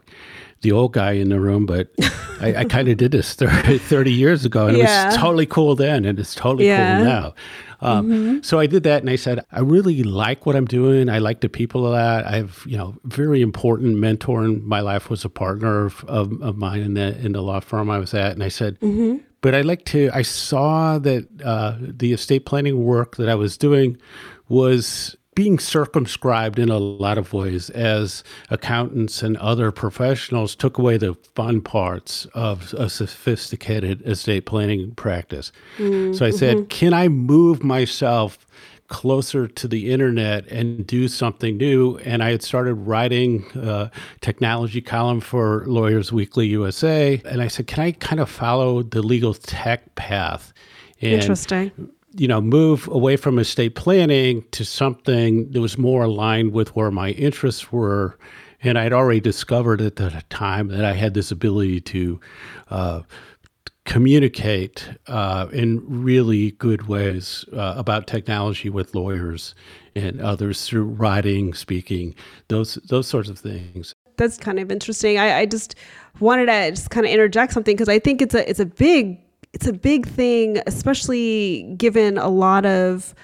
the 0.61 0.73
old 0.73 0.93
guy 0.93 1.13
in 1.13 1.29
the 1.29 1.41
room, 1.41 1.67
but 1.67 1.89
I, 2.41 2.57
I 2.59 2.65
kind 2.65 2.89
of 2.89 2.97
did 2.97 3.13
this 3.13 3.35
30, 3.35 3.79
30, 3.79 4.13
years 4.13 4.45
ago, 4.45 4.67
and 4.67 4.77
yeah. 4.77 5.05
it 5.05 5.07
was 5.07 5.17
totally 5.17 5.47
cool 5.47 5.75
then, 5.75 6.05
and 6.05 6.19
it's 6.19 6.35
totally 6.35 6.67
yeah. 6.67 6.97
cool 6.97 7.07
now. 7.07 7.35
Um, 7.81 8.09
mm-hmm. 8.09 8.43
So 8.43 8.59
I 8.59 8.67
did 8.67 8.83
that, 8.85 9.03
and 9.03 9.11
I 9.11 9.17
said, 9.17 9.45
I 9.53 9.61
really 9.61 10.03
like 10.03 10.47
what 10.47 10.57
I'm 10.57 10.65
doing. 10.65 11.09
I 11.09 11.19
like 11.19 11.41
the 11.41 11.49
people 11.49 11.87
a 11.87 11.91
lot. 11.91 12.25
I 12.25 12.37
have, 12.37 12.63
you 12.67 12.77
know, 12.77 12.97
very 13.05 13.41
important 13.41 13.99
mentor 13.99 14.45
in 14.45 14.67
my 14.67 14.81
life 14.81 15.11
was 15.11 15.25
a 15.25 15.29
partner 15.29 15.87
of, 15.87 16.05
of, 16.05 16.43
of 16.43 16.57
mine 16.57 16.81
in 16.81 16.95
the 16.95 17.17
in 17.19 17.33
the 17.33 17.41
law 17.41 17.61
firm 17.61 17.91
I 17.91 17.99
was 17.99 18.15
at, 18.15 18.33
and 18.33 18.43
I 18.43 18.49
said. 18.49 18.81
Mm-hmm. 18.81 19.19
But 19.41 19.55
I 19.55 19.61
like 19.61 19.85
to. 19.87 20.11
I 20.13 20.23
saw 20.23 20.99
that 20.99 21.29
uh, 21.45 21.77
the 21.79 22.13
estate 22.13 22.45
planning 22.45 22.85
work 22.85 23.17
that 23.17 23.29
I 23.29 23.37
was 23.37 23.57
doing 23.57 23.97
was 24.49 25.17
being 25.39 25.61
circumscribed 25.61 26.59
in 26.59 26.69
a 26.69 26.79
lot 26.79 27.17
of 27.17 27.33
ways 27.33 27.71
as 27.71 28.25
accountants 28.51 29.23
and 29.23 29.37
other 29.37 29.71
professionals 29.71 30.57
took 30.57 30.79
away 30.79 30.97
the 30.97 31.15
fun 31.37 31.61
parts 31.61 32.27
of 32.35 32.75
a 32.75 32.91
sophisticated 32.91 34.03
estate 34.05 34.47
planning 34.47 34.93
practice. 34.97 35.53
Mm-hmm. 35.77 36.13
So 36.15 36.27
I 36.27 36.31
said, 36.31 36.57
mm-hmm. 36.57 36.67
can 36.67 36.93
I 36.93 37.07
move 37.07 37.63
myself 37.63 38.49
closer 38.89 39.47
to 39.47 39.69
the 39.69 39.93
internet 39.93 40.45
and 40.49 40.85
do 40.85 41.07
something 41.07 41.59
new. 41.59 41.99
And 41.99 42.23
I 42.23 42.31
had 42.31 42.43
started 42.43 42.75
writing 42.75 43.45
a 43.55 43.93
technology 44.23 44.81
column 44.81 45.21
for 45.21 45.63
Lawyers 45.67 46.11
Weekly 46.11 46.47
USA. 46.49 47.21
And 47.27 47.43
I 47.43 47.49
said, 47.49 47.67
can 47.67 47.85
I 47.85 47.93
kind 47.93 48.19
of 48.19 48.29
follow 48.31 48.83
the 48.83 49.03
legal 49.03 49.35
tech 49.35 49.95
path? 49.95 50.53
And 51.01 51.13
Interesting 51.13 51.91
you 52.15 52.29
know, 52.29 52.41
move 52.41 52.89
away 52.89 53.17
from 53.17 53.39
estate 53.39 53.75
planning 53.75 54.45
to 54.53 54.65
something 54.65 55.51
that 55.53 55.61
was 55.61 55.77
more 55.79 56.05
aligned 56.05 56.53
with 56.53 56.75
where 56.75 56.91
my 56.91 57.11
interests 57.11 57.71
were. 57.71 58.19
And 58.63 58.79
I'd 58.79 58.93
already 58.93 59.21
discovered 59.21 59.81
at 59.81 59.97
the 59.97 60.23
time 60.31 60.69
that 60.69 60.85
I 60.85 60.95
had 60.95 61.15
this 61.15 61.31
ability 61.31 61.81
to 61.83 62.21
uh, 62.71 63.03
communicate 63.85 64.89
uh, 65.07 65.47
in 65.53 65.83
really 65.87 66.51
good 66.53 66.89
ways 66.89 67.45
uh, 67.53 67.75
about 67.77 68.07
technology 68.07 68.69
with 68.69 68.95
lawyers 68.95 69.55
and 69.95 70.21
others 70.21 70.67
through 70.67 70.85
writing, 70.85 71.55
speaking, 71.55 72.15
those 72.49 72.75
those 72.89 73.07
sorts 73.07 73.29
of 73.29 73.39
things. 73.39 73.95
That's 74.17 74.37
kind 74.37 74.59
of 74.59 74.73
interesting. 74.73 75.19
I, 75.19 75.39
I 75.39 75.47
just 75.47 75.77
wanted 76.21 76.47
to 76.47 76.71
just 76.71 76.91
kind 76.91 77.07
of 77.07 77.13
interject 77.13 77.53
something 77.53 77.77
because 77.77 77.89
I 77.89 77.99
think 77.99 78.21
it's 78.21 78.35
a 78.35 78.49
it's 78.49 78.61
a 78.61 78.67
big 78.67 79.21
it's 79.53 79.67
a 79.67 79.73
big 79.73 80.07
thing, 80.07 80.61
especially 80.67 81.75
given 81.77 82.19
a 82.19 82.29
lot 82.29 82.67
of 82.67 83.15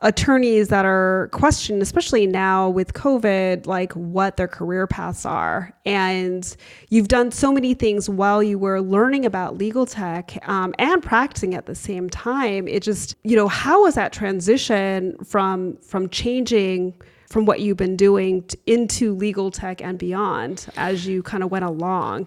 attorneys 0.00 0.68
that 0.68 0.84
are 0.84 1.28
questioned, 1.32 1.82
especially 1.82 2.26
now 2.26 2.68
with 2.68 2.92
COVID, 2.92 3.66
like 3.66 3.92
what 3.94 4.36
their 4.36 4.46
career 4.46 4.86
paths 4.86 5.26
are. 5.26 5.74
And 5.84 6.56
you've 6.88 7.08
done 7.08 7.32
so 7.32 7.52
many 7.52 7.74
things 7.74 8.08
while 8.08 8.42
you 8.42 8.58
were 8.58 8.80
learning 8.80 9.26
about 9.26 9.58
legal 9.58 9.86
tech 9.86 10.38
um, 10.48 10.72
and 10.78 11.02
practicing 11.02 11.54
at 11.54 11.66
the 11.66 11.74
same 11.74 12.08
time. 12.08 12.68
It 12.68 12.82
just, 12.82 13.16
you 13.24 13.34
know, 13.34 13.48
how 13.48 13.82
was 13.82 13.96
that 13.96 14.12
transition 14.12 15.16
from 15.24 15.76
from 15.78 16.08
changing? 16.08 16.94
from 17.28 17.44
what 17.44 17.60
you've 17.60 17.76
been 17.76 17.94
doing 17.94 18.42
into 18.64 19.14
legal 19.14 19.50
tech 19.50 19.82
and 19.82 19.98
beyond 19.98 20.66
as 20.78 21.06
you 21.06 21.22
kind 21.22 21.42
of 21.42 21.50
went 21.50 21.62
along 21.62 22.26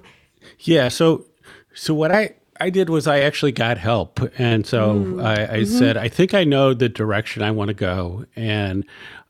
yeah 0.59 0.87
so 0.87 1.25
so 1.73 1.91
what 1.91 2.11
i 2.11 2.31
I 2.61 2.69
did 2.69 2.89
was 2.89 3.07
I 3.07 3.21
actually 3.21 3.53
got 3.53 3.79
help. 3.79 4.19
And 4.37 4.67
so 4.67 4.95
mm. 4.95 5.23
I, 5.23 5.33
I 5.33 5.47
mm-hmm. 5.47 5.77
said, 5.79 5.97
I 5.97 6.09
think 6.09 6.35
I 6.35 6.43
know 6.43 6.75
the 6.75 6.89
direction 6.89 7.41
I 7.41 7.49
want 7.49 7.69
to 7.69 7.73
go. 7.73 8.25
And 8.35 8.85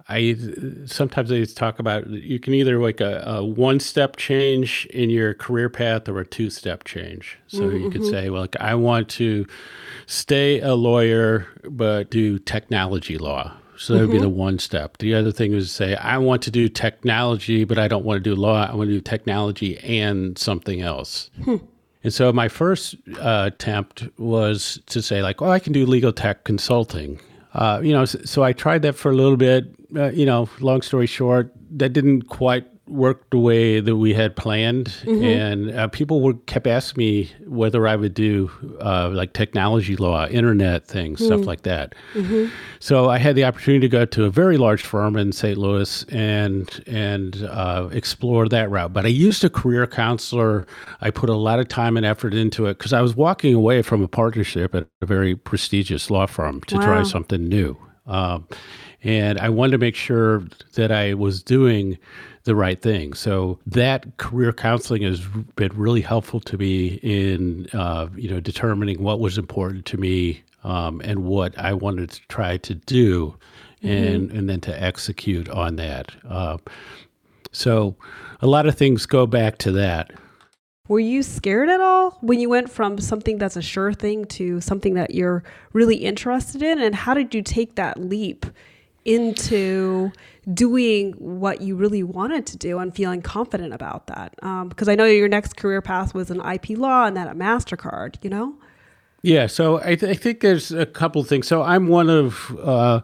I 0.10 0.36
sometimes 0.86 1.32
I 1.32 1.46
talk 1.46 1.80
about 1.80 2.08
you 2.10 2.40
can 2.40 2.54
either 2.54 2.78
like 2.80 3.00
a, 3.00 3.24
a 3.26 3.46
one 3.46 3.80
step 3.80 4.18
change 4.18 4.86
in 4.88 5.10
your 5.10 5.34
career 5.34 5.70
path 5.70 6.10
or 6.10 6.20
a 6.20 6.26
two 6.26 6.50
step 6.50 6.84
change. 6.84 7.38
So 7.48 7.62
mm-hmm. 7.62 7.78
you 7.78 7.90
could 7.90 8.02
mm-hmm. 8.02 8.12
say, 8.12 8.30
well, 8.30 8.42
like, 8.42 8.58
I 8.60 8.76
want 8.76 9.08
to 9.12 9.48
stay 10.08 10.60
a 10.60 10.76
lawyer, 10.76 11.48
but 11.64 12.12
do 12.12 12.38
technology 12.38 13.18
law. 13.18 13.54
So 13.78 13.94
that 13.94 14.00
would 14.02 14.10
mm-hmm. 14.10 14.18
be 14.18 14.22
the 14.22 14.30
one 14.30 14.60
step. 14.60 14.98
The 14.98 15.16
other 15.16 15.32
thing 15.32 15.54
is 15.54 15.68
to 15.70 15.74
say, 15.74 15.96
I 15.96 16.18
want 16.18 16.42
to 16.44 16.52
do 16.52 16.68
technology, 16.68 17.64
but 17.64 17.80
I 17.80 17.88
don't 17.88 18.04
want 18.04 18.18
to 18.24 18.30
do 18.30 18.36
law. 18.36 18.68
I 18.70 18.76
want 18.76 18.90
to 18.90 18.94
do 18.94 19.02
technology 19.02 19.78
and 19.80 20.38
something 20.38 20.82
else. 20.82 21.32
Hmm. 21.44 21.56
And 22.04 22.14
so 22.14 22.34
my 22.34 22.48
first 22.48 22.96
uh, 23.20 23.50
attempt 23.54 24.08
was 24.18 24.80
to 24.88 25.02
say, 25.02 25.22
like, 25.22 25.42
oh, 25.42 25.50
I 25.50 25.60
can 25.60 25.74
do 25.74 25.86
legal 25.86 26.12
tech 26.12 26.44
consulting. 26.44 27.20
Uh, 27.54 27.82
you 27.84 27.92
know, 27.94 28.06
so, 28.06 28.20
so, 28.24 28.44
I 28.44 28.54
tried 28.54 28.82
that 28.84 28.96
for 28.96 29.12
a 29.12 29.16
little 29.16 29.38
bit. 29.38 29.76
Uh, 29.96 30.10
you 30.12 30.26
know, 30.26 30.50
long 30.62 30.82
story 30.82 31.06
short, 31.06 31.52
that 31.72 31.90
didn't 31.90 32.24
quite 32.30 32.66
worked 32.92 33.32
the 33.32 33.40
way 33.40 33.80
that 33.80 33.96
we 33.96 34.14
had 34.14 34.36
planned, 34.36 34.88
mm-hmm. 35.04 35.24
and 35.24 35.72
uh, 35.72 35.88
people 35.88 36.22
were 36.22 36.34
kept 36.34 36.68
asking 36.68 37.00
me 37.00 37.32
whether 37.46 37.88
I 37.88 37.96
would 37.96 38.14
do 38.14 38.52
uh, 38.80 39.10
like 39.10 39.34
technology 39.34 39.96
law, 39.96 40.28
internet 40.28 40.86
things, 40.86 41.20
mm-hmm. 41.20 41.28
stuff 41.28 41.46
like 41.48 41.62
that. 41.64 41.96
Mm-hmm. 42.14 42.54
So 42.80 43.10
I 43.10 43.18
had 43.18 43.36
the 43.36 43.46
opportunity 43.46 43.88
to 43.88 43.90
go 43.90 44.06
to 44.06 44.26
a 44.26 44.30
very 44.30 44.58
large 44.58 44.84
firm 44.84 45.16
in 45.16 45.32
St. 45.32 45.58
Louis 45.58 46.04
and 46.10 46.84
and 46.88 47.44
uh, 47.50 47.90
explore 47.92 48.48
that 48.50 48.70
route. 48.70 48.94
But 48.94 49.06
I 49.06 49.10
used 49.10 49.44
a 49.44 49.50
career 49.50 49.88
counselor. 49.88 50.68
I 51.00 51.10
put 51.10 51.30
a 51.30 51.36
lot 51.36 51.60
of 51.60 51.68
time 51.68 51.98
and 51.98 52.06
effort 52.06 52.34
into 52.34 52.66
it 52.68 52.78
because 52.78 52.94
I 52.94 53.02
was 53.02 53.16
walking 53.16 53.54
away 53.54 53.82
from 53.82 54.04
a 54.04 54.08
partnership 54.08 54.76
at 54.76 54.88
a 55.02 55.06
very 55.06 55.36
prestigious 55.36 56.10
law 56.10 56.26
firm 56.26 56.62
to 56.62 56.76
wow. 56.76 56.86
try 56.86 57.04
something 57.04 57.48
new. 57.48 57.78
Um, 58.06 58.48
and 59.04 59.40
I 59.40 59.50
wanted 59.50 59.72
to 59.72 59.78
make 59.78 59.96
sure 59.96 60.44
that 60.76 60.92
I 60.92 61.14
was 61.14 61.42
doing 61.42 61.98
the 62.44 62.56
right 62.56 62.82
thing. 62.82 63.14
So 63.14 63.60
that 63.66 64.18
career 64.18 64.52
counseling 64.54 65.04
has 65.04 65.22
been 65.56 65.72
really 65.76 66.02
helpful 66.02 66.40
to 66.42 66.58
me 66.58 67.00
in 67.04 67.68
uh, 67.74 68.08
you 68.16 68.30
know 68.30 68.40
determining 68.40 69.02
what 69.02 69.20
was 69.20 69.38
important 69.38 69.86
to 69.88 69.98
me 69.98 70.44
um, 70.64 71.02
and 71.04 71.24
what 71.24 71.58
I 71.58 71.74
wanted 71.74 72.12
to 72.12 72.22
try 72.28 72.58
to 72.58 72.76
do, 72.76 73.36
mm-hmm. 73.84 73.88
and 73.88 74.32
and 74.32 74.50
then 74.50 74.62
to 74.62 74.84
execute 74.84 75.50
on 75.50 75.76
that. 75.78 76.12
Uh, 76.28 76.58
so 77.52 77.96
a 78.42 78.48
lot 78.48 78.66
of 78.66 78.76
things 78.76 79.06
go 79.06 79.26
back 79.28 79.58
to 79.60 79.72
that. 79.74 80.12
Were 80.88 81.00
you 81.00 81.24
scared 81.24 81.70
at 81.70 81.80
all 81.80 82.18
when 82.22 82.40
you 82.40 82.50
went 82.50 82.70
from 82.70 82.98
something 83.00 83.38
that's 83.38 83.56
a 83.56 83.62
sure 83.62 83.94
thing 83.94 84.26
to 84.26 84.60
something 84.60 84.96
that 84.96 85.14
you're 85.14 85.44
really 85.74 85.96
interested 85.98 86.62
in? 86.62 86.82
And 86.82 86.96
how 86.96 87.14
did 87.14 87.34
you 87.34 87.42
take 87.42 87.76
that 87.76 88.00
leap 88.00 88.46
into 89.06 90.12
doing 90.54 91.14
what 91.14 91.62
you 91.62 91.76
really 91.76 92.04
wanted 92.04 92.46
to 92.48 92.58
do 92.58 92.80
and 92.80 92.96
feeling 92.96 93.22
confident 93.22 93.74
about 93.74 94.08
that? 94.08 94.34
Because 94.36 94.88
um, 94.88 94.92
I 94.92 94.96
know 94.96 95.06
your 95.06 95.28
next 95.28 95.58
career 95.58 95.82
path 95.82 96.14
was 96.14 96.32
an 96.32 96.42
IP 96.42 96.78
law 96.78 97.06
and 97.06 97.16
then 97.16 97.28
a 97.28 97.36
MasterCard, 97.36 98.24
you 98.24 98.30
know? 98.30 98.56
Yeah, 99.24 99.48
so 99.48 99.80
I, 99.80 99.96
th- 99.96 100.04
I 100.04 100.16
think 100.16 100.40
there's 100.40 100.72
a 100.72 100.86
couple 100.86 101.24
things. 101.24 101.48
So 101.48 101.62
I'm 101.62 101.88
one 101.88 102.10
of 102.10 102.52
uh, 102.60 103.02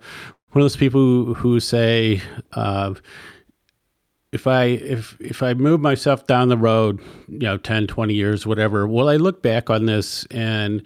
one 0.51 0.61
of 0.61 0.63
those 0.63 0.75
people 0.75 0.99
who, 0.99 1.33
who 1.35 1.59
say, 1.59 2.21
uh, 2.53 2.95
if 4.31 4.47
I 4.47 4.63
if 4.65 5.15
if 5.19 5.43
I 5.43 5.53
move 5.53 5.79
myself 5.79 6.25
down 6.25 6.49
the 6.49 6.57
road, 6.57 6.99
you 7.27 7.39
know, 7.39 7.57
10, 7.57 7.87
20 7.87 8.13
years, 8.13 8.47
whatever, 8.47 8.87
will 8.87 9.09
I 9.09 9.17
look 9.17 9.43
back 9.43 9.69
on 9.69 9.85
this 9.85 10.25
and 10.31 10.81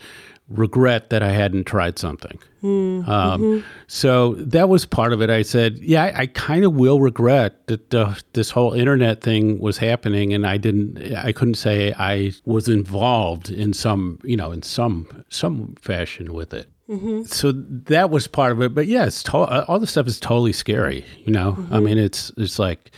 regret 0.57 1.09
that 1.09 1.23
I 1.23 1.31
hadn't 1.31 1.65
tried 1.65 1.99
something. 1.99 2.39
Mm, 2.63 3.07
um, 3.07 3.41
mm-hmm. 3.41 3.67
So 3.87 4.35
that 4.35 4.69
was 4.69 4.85
part 4.85 5.13
of 5.13 5.21
it. 5.21 5.29
I 5.29 5.41
said, 5.41 5.79
yeah, 5.79 6.03
I, 6.03 6.19
I 6.21 6.25
kind 6.27 6.63
of 6.63 6.73
will 6.75 6.99
regret 6.99 7.65
that 7.67 7.93
uh, 7.93 8.13
this 8.33 8.51
whole 8.51 8.73
internet 8.73 9.21
thing 9.21 9.59
was 9.59 9.77
happening, 9.77 10.33
and 10.33 10.45
I 10.45 10.57
didn't, 10.57 11.15
I 11.15 11.31
couldn't 11.31 11.55
say 11.55 11.93
I 11.97 12.33
was 12.45 12.67
involved 12.67 13.49
in 13.49 13.73
some, 13.73 14.19
you 14.23 14.37
know, 14.37 14.51
in 14.51 14.61
some 14.61 15.23
some 15.29 15.75
fashion 15.81 16.33
with 16.33 16.53
it. 16.53 16.67
Mm-hmm. 16.87 17.23
So 17.23 17.51
that 17.53 18.09
was 18.09 18.27
part 18.27 18.51
of 18.51 18.61
it. 18.61 18.75
But 18.75 18.87
yes, 18.87 19.23
yeah, 19.25 19.31
to- 19.31 19.65
all 19.67 19.79
the 19.79 19.87
stuff 19.87 20.07
is 20.07 20.19
totally 20.19 20.53
scary. 20.53 21.05
You 21.25 21.33
know, 21.33 21.53
mm-hmm. 21.53 21.73
I 21.73 21.79
mean, 21.79 21.97
it's 21.97 22.31
it's 22.37 22.59
like 22.59 22.91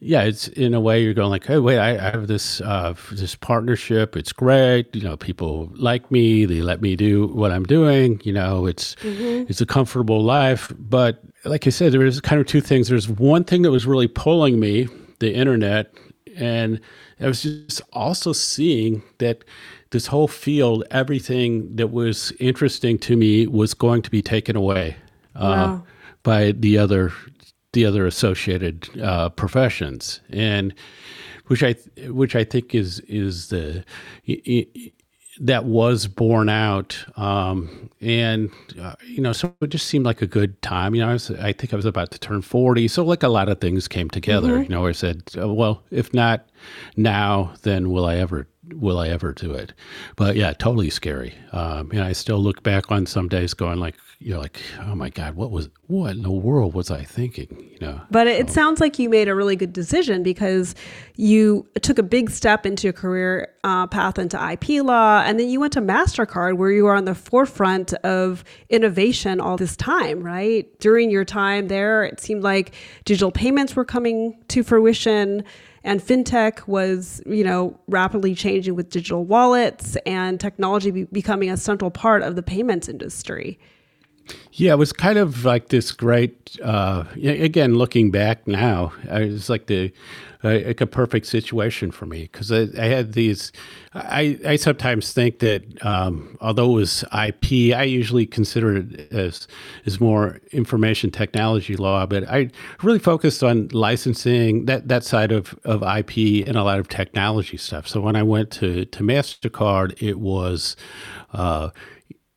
yeah, 0.00 0.22
it's 0.22 0.46
in 0.48 0.74
a 0.74 0.80
way 0.80 1.02
you're 1.02 1.14
going 1.14 1.30
like, 1.30 1.44
hey, 1.44 1.58
wait, 1.58 1.78
I, 1.78 1.96
I 1.96 2.10
have 2.10 2.28
this 2.28 2.60
uh, 2.60 2.94
this 3.10 3.34
partnership. 3.34 4.16
It's 4.16 4.32
great. 4.32 4.94
You 4.94 5.02
know, 5.02 5.16
people 5.16 5.70
like 5.74 6.10
me. 6.10 6.44
They 6.44 6.62
let 6.62 6.80
me 6.80 6.94
do 6.94 7.26
what 7.28 7.50
I'm 7.50 7.64
doing. 7.64 8.20
You 8.22 8.32
know, 8.32 8.66
it's 8.66 8.94
mm-hmm. 8.96 9.50
it's 9.50 9.60
a 9.60 9.66
comfortable 9.66 10.22
life. 10.22 10.72
But 10.78 11.22
like 11.44 11.66
I 11.66 11.70
said, 11.70 11.92
there 11.92 12.00
was 12.00 12.20
kind 12.20 12.40
of 12.40 12.46
two 12.46 12.60
things. 12.60 12.88
There's 12.88 13.08
one 13.08 13.42
thing 13.42 13.62
that 13.62 13.72
was 13.72 13.86
really 13.86 14.06
pulling 14.06 14.60
me, 14.60 14.88
the 15.18 15.34
internet, 15.34 15.92
and 16.36 16.80
I 17.20 17.26
was 17.26 17.42
just 17.42 17.82
also 17.92 18.32
seeing 18.32 19.02
that 19.18 19.42
this 19.90 20.06
whole 20.06 20.28
field, 20.28 20.84
everything 20.92 21.74
that 21.74 21.88
was 21.88 22.32
interesting 22.38 22.98
to 22.98 23.16
me 23.16 23.48
was 23.48 23.74
going 23.74 24.02
to 24.02 24.10
be 24.10 24.22
taken 24.22 24.54
away. 24.54 24.96
Uh, 25.34 25.40
wow. 25.40 25.74
Uh, 25.74 25.80
by 26.24 26.52
the 26.52 26.76
other 26.76 27.12
the 27.72 27.84
other 27.84 28.06
associated 28.06 28.88
uh, 29.00 29.28
professions, 29.30 30.20
and 30.30 30.74
which 31.46 31.62
I 31.62 31.74
which 32.08 32.34
I 32.36 32.44
think 32.44 32.74
is 32.74 33.00
is 33.00 33.48
the 33.48 33.84
that 35.40 35.64
was 35.64 36.06
borne 36.06 36.48
out, 36.48 37.04
um, 37.16 37.90
and 38.00 38.50
uh, 38.80 38.94
you 39.06 39.20
know, 39.20 39.32
so 39.32 39.54
it 39.60 39.68
just 39.68 39.86
seemed 39.86 40.04
like 40.04 40.20
a 40.20 40.26
good 40.26 40.60
time. 40.62 40.94
You 40.94 41.02
know, 41.02 41.10
I, 41.10 41.12
was, 41.12 41.30
I 41.30 41.52
think 41.52 41.72
I 41.72 41.76
was 41.76 41.84
about 41.84 42.10
to 42.12 42.18
turn 42.18 42.42
forty, 42.42 42.88
so 42.88 43.04
like 43.04 43.22
a 43.22 43.28
lot 43.28 43.48
of 43.48 43.60
things 43.60 43.88
came 43.88 44.10
together. 44.10 44.52
Mm-hmm. 44.54 44.62
You 44.64 44.68
know, 44.70 44.86
I 44.86 44.92
said, 44.92 45.22
well, 45.36 45.82
if 45.90 46.12
not 46.12 46.48
now, 46.96 47.54
then 47.62 47.90
will 47.90 48.06
I 48.06 48.16
ever 48.16 48.48
will 48.74 48.98
I 48.98 49.08
ever 49.08 49.32
do 49.32 49.52
it? 49.52 49.72
But 50.16 50.36
yeah, 50.36 50.52
totally 50.52 50.90
scary. 50.90 51.34
Um, 51.52 51.90
and 51.90 52.02
I 52.02 52.12
still 52.12 52.38
look 52.38 52.62
back 52.62 52.90
on 52.90 53.06
some 53.06 53.28
days 53.28 53.54
going 53.54 53.78
like, 53.78 53.94
you're 54.20 54.38
like, 54.38 54.60
oh 54.80 54.94
my 54.94 55.10
God, 55.10 55.36
what 55.36 55.50
was, 55.50 55.68
what 55.86 56.12
in 56.12 56.22
the 56.22 56.30
world 56.30 56.74
was 56.74 56.90
I 56.90 57.04
thinking? 57.04 57.70
You 57.72 57.78
know? 57.80 58.00
But 58.10 58.26
it 58.26 58.50
sounds 58.50 58.80
like 58.80 58.98
you 58.98 59.08
made 59.08 59.28
a 59.28 59.34
really 59.34 59.54
good 59.54 59.72
decision 59.72 60.22
because 60.22 60.74
you 61.20 61.66
took 61.82 61.98
a 61.98 62.02
big 62.04 62.30
step 62.30 62.64
into 62.64 62.88
a 62.88 62.92
career 62.92 63.52
uh, 63.64 63.88
path 63.88 64.20
into 64.20 64.36
IP 64.52 64.84
law. 64.84 65.20
And 65.26 65.38
then 65.38 65.48
you 65.48 65.58
went 65.58 65.72
to 65.72 65.80
MasterCard 65.80 66.56
where 66.56 66.70
you 66.70 66.84
were 66.84 66.94
on 66.94 67.06
the 67.06 67.14
forefront 67.14 67.92
of 68.04 68.44
innovation 68.68 69.40
all 69.40 69.56
this 69.56 69.76
time, 69.76 70.22
right? 70.22 70.78
During 70.78 71.10
your 71.10 71.24
time 71.24 71.66
there, 71.66 72.04
it 72.04 72.20
seemed 72.20 72.44
like 72.44 72.72
digital 73.04 73.32
payments 73.32 73.74
were 73.74 73.84
coming 73.84 74.38
to 74.46 74.62
fruition 74.62 75.42
and 75.82 76.00
fintech 76.00 76.68
was 76.68 77.22
you 77.24 77.44
know 77.44 77.78
rapidly 77.86 78.34
changing 78.34 78.74
with 78.74 78.90
digital 78.90 79.24
wallets 79.24 79.96
and 80.04 80.40
technology 80.40 80.90
be- 80.90 81.04
becoming 81.04 81.50
a 81.50 81.56
central 81.56 81.90
part 81.90 82.22
of 82.22 82.34
the 82.34 82.42
payments 82.42 82.88
industry 82.88 83.58
yeah, 84.52 84.72
it 84.72 84.78
was 84.78 84.92
kind 84.92 85.18
of 85.18 85.44
like 85.44 85.68
this 85.68 85.92
great. 85.92 86.58
Uh, 86.62 87.04
again, 87.22 87.76
looking 87.76 88.10
back 88.10 88.46
now, 88.46 88.92
it 89.04 89.30
was 89.30 89.48
like 89.48 89.66
the 89.66 89.92
uh, 90.44 90.60
like 90.66 90.80
a 90.80 90.86
perfect 90.86 91.26
situation 91.26 91.90
for 91.90 92.06
me 92.06 92.22
because 92.30 92.52
I, 92.52 92.68
I, 92.78 92.86
had 92.86 93.12
these. 93.12 93.52
I 93.94 94.38
I 94.46 94.56
sometimes 94.56 95.12
think 95.12 95.40
that 95.40 95.64
um, 95.84 96.36
although 96.40 96.70
it 96.70 96.74
was 96.74 97.04
IP, 97.04 97.74
I 97.76 97.82
usually 97.84 98.26
consider 98.26 98.76
it 98.76 99.12
as 99.12 99.48
as 99.86 100.00
more 100.00 100.40
information 100.52 101.10
technology 101.10 101.76
law, 101.76 102.06
but 102.06 102.28
I 102.28 102.50
really 102.82 102.98
focused 102.98 103.42
on 103.42 103.68
licensing 103.72 104.66
that 104.66 104.88
that 104.88 105.04
side 105.04 105.32
of 105.32 105.58
of 105.64 105.82
IP 105.82 106.46
and 106.46 106.56
a 106.56 106.64
lot 106.64 106.78
of 106.78 106.88
technology 106.88 107.56
stuff. 107.56 107.86
So 107.88 108.00
when 108.00 108.16
I 108.16 108.22
went 108.22 108.50
to 108.52 108.84
to 108.86 109.02
Mastercard, 109.02 110.00
it 110.02 110.18
was. 110.18 110.76
Uh, 111.32 111.70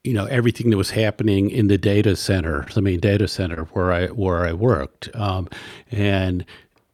you 0.04 0.14
know 0.14 0.26
everything 0.26 0.70
that 0.72 0.78
was 0.78 0.92
happening 0.92 1.50
in 1.50 1.68
the 1.68 1.78
data 1.78 2.16
center, 2.16 2.66
the 2.74 2.82
main 2.82 3.00
data 3.00 3.28
center 3.28 3.66
where 3.74 3.92
I 3.92 4.08
where 4.08 4.46
I 4.46 4.54
worked, 4.54 5.14
um, 5.16 5.48
and 5.92 6.46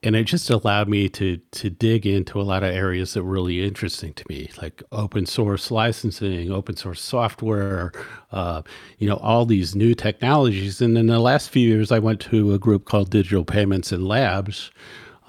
and 0.04 0.16
it 0.16 0.26
just 0.26 0.50
allowed 0.50 0.88
me 0.88 1.10
to 1.10 1.38
to 1.38 1.70
dig 1.70 2.06
into 2.06 2.40
a 2.40 2.44
lot 2.44 2.64
of 2.64 2.74
areas 2.74 3.14
that 3.14 3.24
were 3.24 3.32
really 3.32 3.66
interesting 3.66 4.14
to 4.14 4.26
me, 4.30 4.50
like 4.62 4.84
open 4.92 5.26
source 5.26 5.72
licensing, 5.72 6.52
open 6.52 6.76
source 6.76 7.02
software, 7.02 7.92
uh, 8.32 8.62
you 9.00 9.08
know, 9.08 9.18
all 9.18 9.46
these 9.46 9.76
new 9.76 9.96
technologies. 9.96 10.82
And 10.82 10.98
in 10.98 11.08
the 11.08 11.20
last 11.20 11.50
few 11.50 11.68
years, 11.68 11.92
I 11.92 12.00
went 12.00 12.20
to 12.22 12.54
a 12.54 12.60
group 12.60 12.86
called 12.86 13.10
Digital 13.10 13.44
Payments 13.46 13.92
and 13.92 14.08
Labs. 14.08 14.72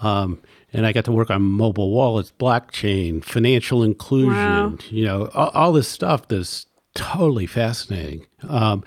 Um, 0.01 0.41
and 0.73 0.87
I 0.87 0.93
got 0.93 1.07
to 1.07 1.13
work 1.13 1.31
on 1.31 1.43
mobile 1.43 1.91
wallets, 1.91 2.33
blockchain, 2.39 3.25
financial 3.25 3.83
inclusion, 3.83 4.35
wow. 4.35 4.79
you 4.91 5.05
know, 5.05 5.31
all, 5.35 5.49
all, 5.49 5.73
this 5.73 5.89
stuff 5.89 6.29
that's 6.29 6.67
totally 6.99 7.47
fascinating. 7.47 8.27
Um, 8.49 8.85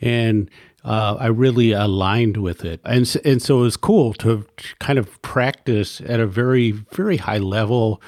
and 0.00 0.50
uh, 0.84 1.16
I 1.18 1.26
really 1.26 1.72
aligned 1.72 2.36
with 2.36 2.64
it. 2.64 2.80
And, 2.84 3.16
and 3.24 3.40
so 3.40 3.60
it 3.60 3.62
was 3.62 3.76
cool 3.76 4.12
to 4.14 4.46
kind 4.80 4.98
of 4.98 5.20
practice 5.22 6.02
at 6.02 6.20
a 6.20 6.26
very, 6.26 6.72
very 6.72 7.16
high 7.16 7.38
level, 7.38 8.02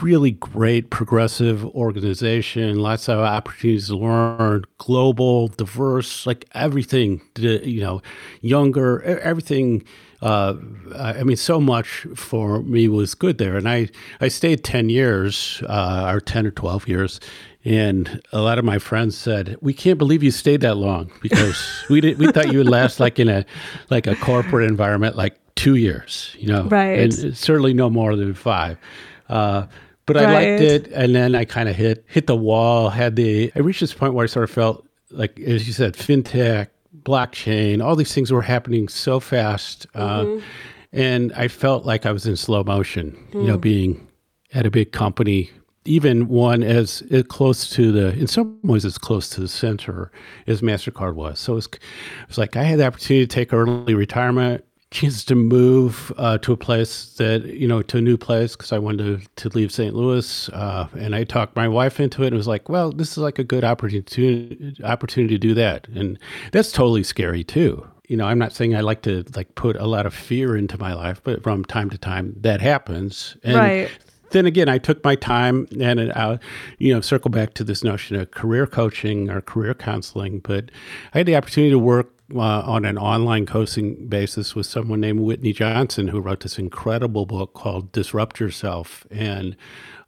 really 0.00 0.30
great 0.30 0.90
progressive 0.90 1.64
organization, 1.66 2.78
lots 2.78 3.08
of 3.08 3.18
opportunities 3.18 3.88
to 3.88 3.96
learn, 3.96 4.64
global, 4.78 5.48
diverse, 5.48 6.24
like 6.24 6.48
everything, 6.54 7.20
you 7.36 7.80
know, 7.80 8.00
younger, 8.40 9.02
everything. 9.02 9.84
Uh, 10.22 10.54
I 10.96 11.24
mean, 11.24 11.36
so 11.36 11.60
much 11.60 12.06
for 12.14 12.62
me 12.62 12.86
was 12.86 13.16
good 13.16 13.38
there. 13.38 13.56
And 13.56 13.68
I, 13.68 13.88
I 14.20 14.28
stayed 14.28 14.62
10 14.62 14.88
years, 14.88 15.60
uh, 15.68 16.12
or 16.14 16.20
10 16.20 16.46
or 16.46 16.52
12 16.52 16.86
years. 16.86 17.18
And 17.64 18.20
a 18.32 18.40
lot 18.40 18.58
of 18.58 18.64
my 18.64 18.78
friends 18.78 19.16
said, 19.16 19.56
"We 19.60 19.72
can't 19.72 19.98
believe 19.98 20.22
you 20.22 20.32
stayed 20.32 20.62
that 20.62 20.76
long 20.76 21.12
because 21.20 21.84
we 21.90 22.00
did, 22.00 22.18
we 22.18 22.30
thought 22.32 22.52
you 22.52 22.58
would 22.58 22.68
last 22.68 22.98
like 22.98 23.18
in 23.18 23.28
a 23.28 23.44
like 23.88 24.06
a 24.06 24.16
corporate 24.16 24.68
environment 24.68 25.16
like 25.16 25.38
two 25.54 25.76
years, 25.76 26.34
you 26.38 26.48
know, 26.48 26.64
right? 26.64 26.98
And 26.98 27.36
certainly 27.36 27.72
no 27.72 27.88
more 27.88 28.16
than 28.16 28.34
five. 28.34 28.78
Uh, 29.28 29.66
but 30.06 30.16
right. 30.16 30.26
I 30.26 30.32
liked 30.32 30.62
it, 30.62 30.88
and 30.88 31.14
then 31.14 31.34
I 31.34 31.44
kind 31.44 31.68
of 31.68 31.76
hit 31.76 32.04
hit 32.08 32.26
the 32.26 32.36
wall. 32.36 32.90
Had 32.90 33.16
the 33.16 33.52
I 33.54 33.60
reached 33.60 33.80
this 33.80 33.94
point 33.94 34.14
where 34.14 34.24
I 34.24 34.26
sort 34.26 34.44
of 34.44 34.50
felt 34.50 34.86
like, 35.10 35.38
as 35.40 35.66
you 35.66 35.72
said, 35.72 35.94
fintech, 35.94 36.68
blockchain, 37.02 37.84
all 37.84 37.94
these 37.94 38.12
things 38.12 38.32
were 38.32 38.42
happening 38.42 38.88
so 38.88 39.20
fast. 39.20 39.86
Uh, 39.94 40.22
mm-hmm. 40.22 40.46
and 40.92 41.32
I 41.34 41.48
felt 41.48 41.84
like 41.84 42.06
I 42.06 42.12
was 42.12 42.26
in 42.26 42.36
slow 42.36 42.64
motion. 42.64 43.16
Mm. 43.30 43.40
You 43.42 43.46
know, 43.46 43.58
being 43.58 44.08
at 44.52 44.66
a 44.66 44.70
big 44.70 44.92
company, 44.92 45.50
even 45.84 46.28
one 46.28 46.62
as, 46.62 47.02
close 47.28 47.68
to 47.70 47.92
the, 47.92 48.12
in 48.12 48.26
some 48.26 48.58
ways, 48.62 48.84
as 48.84 48.98
close 48.98 49.28
to 49.30 49.40
the 49.40 49.48
center 49.48 50.10
as 50.46 50.60
Mastercard 50.60 51.14
was. 51.14 51.40
So 51.40 51.52
it 51.52 51.56
was, 51.56 51.66
it 51.66 51.80
was 52.28 52.38
like 52.38 52.56
I 52.56 52.62
had 52.62 52.78
the 52.78 52.86
opportunity 52.86 53.26
to 53.26 53.34
take 53.34 53.52
early 53.52 53.94
retirement 53.94 54.64
chance 54.92 55.24
to 55.24 55.34
move 55.34 56.12
uh, 56.18 56.38
to 56.38 56.52
a 56.52 56.56
place 56.56 57.14
that 57.14 57.46
you 57.46 57.66
know 57.66 57.82
to 57.82 57.98
a 57.98 58.00
new 58.00 58.16
place 58.16 58.54
because 58.54 58.72
I 58.72 58.78
wanted 58.78 59.26
to, 59.36 59.48
to 59.48 59.56
leave 59.56 59.72
St. 59.72 59.94
Louis, 59.94 60.48
uh, 60.50 60.86
and 60.98 61.14
I 61.14 61.24
talked 61.24 61.56
my 61.56 61.66
wife 61.66 61.98
into 61.98 62.22
it. 62.22 62.28
and 62.28 62.36
was 62.36 62.46
like, 62.46 62.68
"Well, 62.68 62.92
this 62.92 63.12
is 63.12 63.18
like 63.18 63.38
a 63.38 63.44
good 63.44 63.64
opportunity 63.64 64.74
opportunity 64.84 65.34
to 65.34 65.38
do 65.38 65.54
that," 65.54 65.88
and 65.88 66.18
that's 66.52 66.70
totally 66.70 67.02
scary 67.02 67.42
too. 67.42 67.86
You 68.08 68.16
know, 68.16 68.26
I'm 68.26 68.38
not 68.38 68.52
saying 68.52 68.76
I 68.76 68.80
like 68.80 69.02
to 69.02 69.24
like 69.34 69.54
put 69.54 69.76
a 69.76 69.86
lot 69.86 70.06
of 70.06 70.14
fear 70.14 70.56
into 70.56 70.78
my 70.78 70.92
life, 70.92 71.20
but 71.24 71.42
from 71.42 71.64
time 71.64 71.90
to 71.90 71.98
time 71.98 72.34
that 72.40 72.60
happens. 72.60 73.36
And 73.42 73.56
right. 73.56 73.90
Then 74.32 74.46
again, 74.46 74.68
I 74.68 74.78
took 74.78 75.02
my 75.04 75.14
time 75.14 75.68
and 75.80 76.00
it, 76.00 76.16
uh, 76.16 76.38
you 76.78 76.92
know, 76.92 77.00
circle 77.00 77.30
back 77.30 77.54
to 77.54 77.64
this 77.64 77.84
notion 77.84 78.16
of 78.16 78.30
career 78.30 78.66
coaching 78.66 79.30
or 79.30 79.40
career 79.40 79.74
counseling. 79.74 80.40
But 80.40 80.70
I 81.14 81.18
had 81.18 81.26
the 81.26 81.36
opportunity 81.36 81.70
to 81.70 81.78
work 81.78 82.12
uh, 82.34 82.62
on 82.62 82.84
an 82.84 82.98
online 82.98 83.46
coaching 83.46 84.08
basis 84.08 84.54
with 84.54 84.66
someone 84.66 85.00
named 85.00 85.20
Whitney 85.20 85.52
Johnson, 85.52 86.08
who 86.08 86.20
wrote 86.20 86.40
this 86.40 86.58
incredible 86.58 87.26
book 87.26 87.54
called 87.54 87.92
Disrupt 87.92 88.40
Yourself. 88.40 89.06
And 89.10 89.56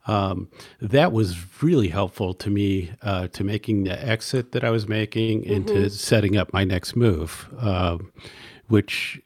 um, 0.07 0.49
that 0.81 1.11
was 1.11 1.61
really 1.61 1.89
helpful 1.89 2.33
to 2.35 2.49
me 2.49 2.91
uh, 3.01 3.27
to 3.29 3.43
making 3.43 3.83
the 3.83 4.03
exit 4.03 4.51
that 4.51 4.63
I 4.63 4.69
was 4.69 4.87
making 4.87 5.41
mm-hmm. 5.41 5.53
into 5.53 5.89
setting 5.89 6.37
up 6.37 6.53
my 6.53 6.63
next 6.63 6.95
move, 6.95 7.47
uh, 7.59 7.97
which 8.67 9.21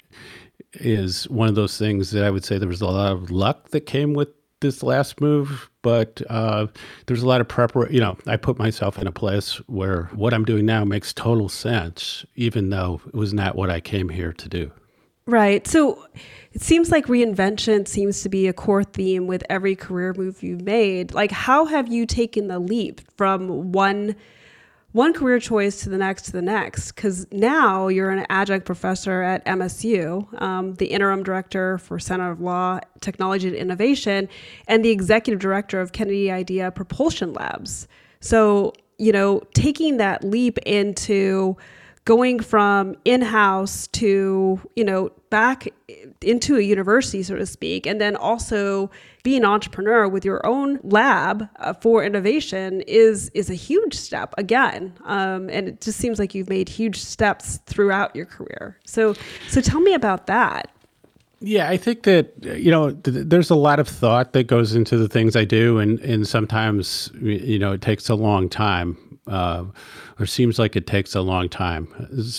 is 0.74 1.28
one 1.30 1.50
of 1.50 1.56
those 1.56 1.78
things 1.78 2.12
that 2.12 2.24
I 2.24 2.30
would 2.30 2.46
say 2.46 2.58
there 2.58 2.70
was 2.70 2.82
a 2.82 2.86
lot 2.86 3.12
of 3.12 3.32
luck 3.32 3.70
that 3.70 3.82
came 3.82 4.14
with 4.14 4.30
this 4.62 4.84
last 4.84 5.22
move, 5.22 5.70
but 5.82 6.22
uh, 6.30 6.68
there's 7.06 7.22
a 7.22 7.28
lot 7.28 7.42
of 7.42 7.48
preparation. 7.48 7.94
You 7.94 8.02
know, 8.02 8.18
I 8.28 8.38
put 8.38 8.60
myself 8.60 8.98
in 8.98 9.08
a 9.08 9.12
place 9.12 9.56
where 9.68 10.10
what 10.14 10.34
I'm 10.34 10.46
doing 10.46 10.66
now 10.66 10.84
makes 10.84 11.14
total 11.14 11.50
sense, 11.50 12.26
even 12.36 12.70
though 12.70 13.02
it 13.08 13.14
was 13.14 13.34
not 13.34 13.56
what 13.56 13.70
I 13.70 13.80
came 13.80 14.10
here 14.10 14.34
to 14.34 14.50
do. 14.50 14.72
Right. 15.26 15.68
So 15.68 16.06
it 16.54 16.62
seems 16.62 16.92
like 16.92 17.06
reinvention 17.06 17.88
seems 17.88 18.24
to 18.24 18.30
be 18.30 18.48
a 18.48 18.54
core 18.54 18.84
theme 18.84 19.28
with 19.28 19.44
every 19.50 19.76
career 19.76 20.14
move 20.18 20.42
you've 20.42 20.64
made. 20.64 21.14
Like, 21.14 21.32
how 21.32 21.66
have 21.66 21.88
you 21.88 22.06
taken 22.06 22.48
the 22.48 22.60
leap 22.60 23.02
from 23.16 23.72
one? 23.72 24.16
One 24.92 25.14
career 25.14 25.40
choice 25.40 25.82
to 25.84 25.90
the 25.90 25.98
next 25.98 26.24
to 26.24 26.32
the 26.32 26.42
next 26.42 26.94
because 26.94 27.28
now 27.32 27.88
you're 27.88 28.10
an 28.10 28.26
adjunct 28.30 28.66
professor 28.66 29.22
at 29.22 29.46
MSU, 29.46 30.42
um, 30.42 30.74
the 30.76 30.88
interim 30.88 31.22
director 31.22 31.78
for 31.78 32.00
Center 32.00 32.32
of 32.32 32.42
Law, 32.42 32.80
Technology 33.00 33.48
and 33.48 33.56
Innovation, 33.56 34.28
and 34.68 34.84
the 34.84 34.90
executive 34.90 35.40
director 35.40 35.80
of 35.80 35.92
Kennedy 35.92 36.32
Idea 36.32 36.72
Propulsion 36.72 37.34
Labs. 37.34 37.88
So, 38.20 38.74
you 38.98 39.12
know, 39.12 39.42
taking 39.54 39.98
that 39.98 40.24
leap 40.24 40.58
into 40.60 41.56
going 42.06 42.40
from 42.40 42.96
in-house 43.06 43.86
to 43.88 44.60
you 44.76 44.84
know 44.84 45.12
back 45.30 45.68
into 46.22 46.58
a 46.58 46.62
university 46.62 47.24
so 47.24 47.36
to 47.36 47.46
speak 47.46 47.86
and 47.86 48.02
then 48.02 48.16
also 48.16 48.92
be 49.24 49.38
an 49.38 49.46
entrepreneur 49.46 50.08
with 50.08 50.26
your 50.26 50.46
own 50.46 50.80
lab 50.84 51.48
uh, 51.58 51.74
for 51.74 52.04
innovation 52.04 52.82
is 52.82 53.30
is 53.34 53.50
a 53.50 53.54
huge 53.54 53.94
step 53.94 54.34
again. 54.38 54.94
Um, 55.06 55.50
and 55.50 55.68
it 55.68 55.82
just 55.82 55.98
seems 55.98 56.20
like 56.20 56.34
you've 56.34 56.50
made 56.50 56.70
huge 56.70 56.98
steps 56.98 57.60
throughout 57.66 58.16
your 58.16 58.26
career. 58.26 58.78
So 58.86 59.14
so 59.50 59.62
tell 59.62 59.82
me 59.82 59.94
about 59.94 60.28
that. 60.28 60.72
Yeah, 61.42 61.70
I 61.70 61.78
think 61.78 62.04
that 62.04 62.34
you 62.44 62.72
know 62.72 62.92
th- 62.92 63.26
there's 63.28 63.50
a 63.50 63.56
lot 63.56 63.80
of 63.80 63.88
thought 63.88 64.34
that 64.34 64.46
goes 64.46 64.76
into 64.76 64.98
the 64.98 65.08
things 65.08 65.36
I 65.36 65.46
do, 65.46 65.80
and 65.80 66.00
and 66.00 66.28
sometimes 66.28 67.12
you 67.22 67.60
know 67.60 67.74
it 67.74 67.82
takes 67.82 68.10
a 68.10 68.16
long 68.16 68.50
time 68.50 69.20
uh, 69.28 69.66
or 70.20 70.26
seems 70.26 70.60
like 70.60 70.76
it 70.76 70.86
takes 70.86 71.16
a 71.16 71.22
long 71.22 71.48
time 71.48 71.88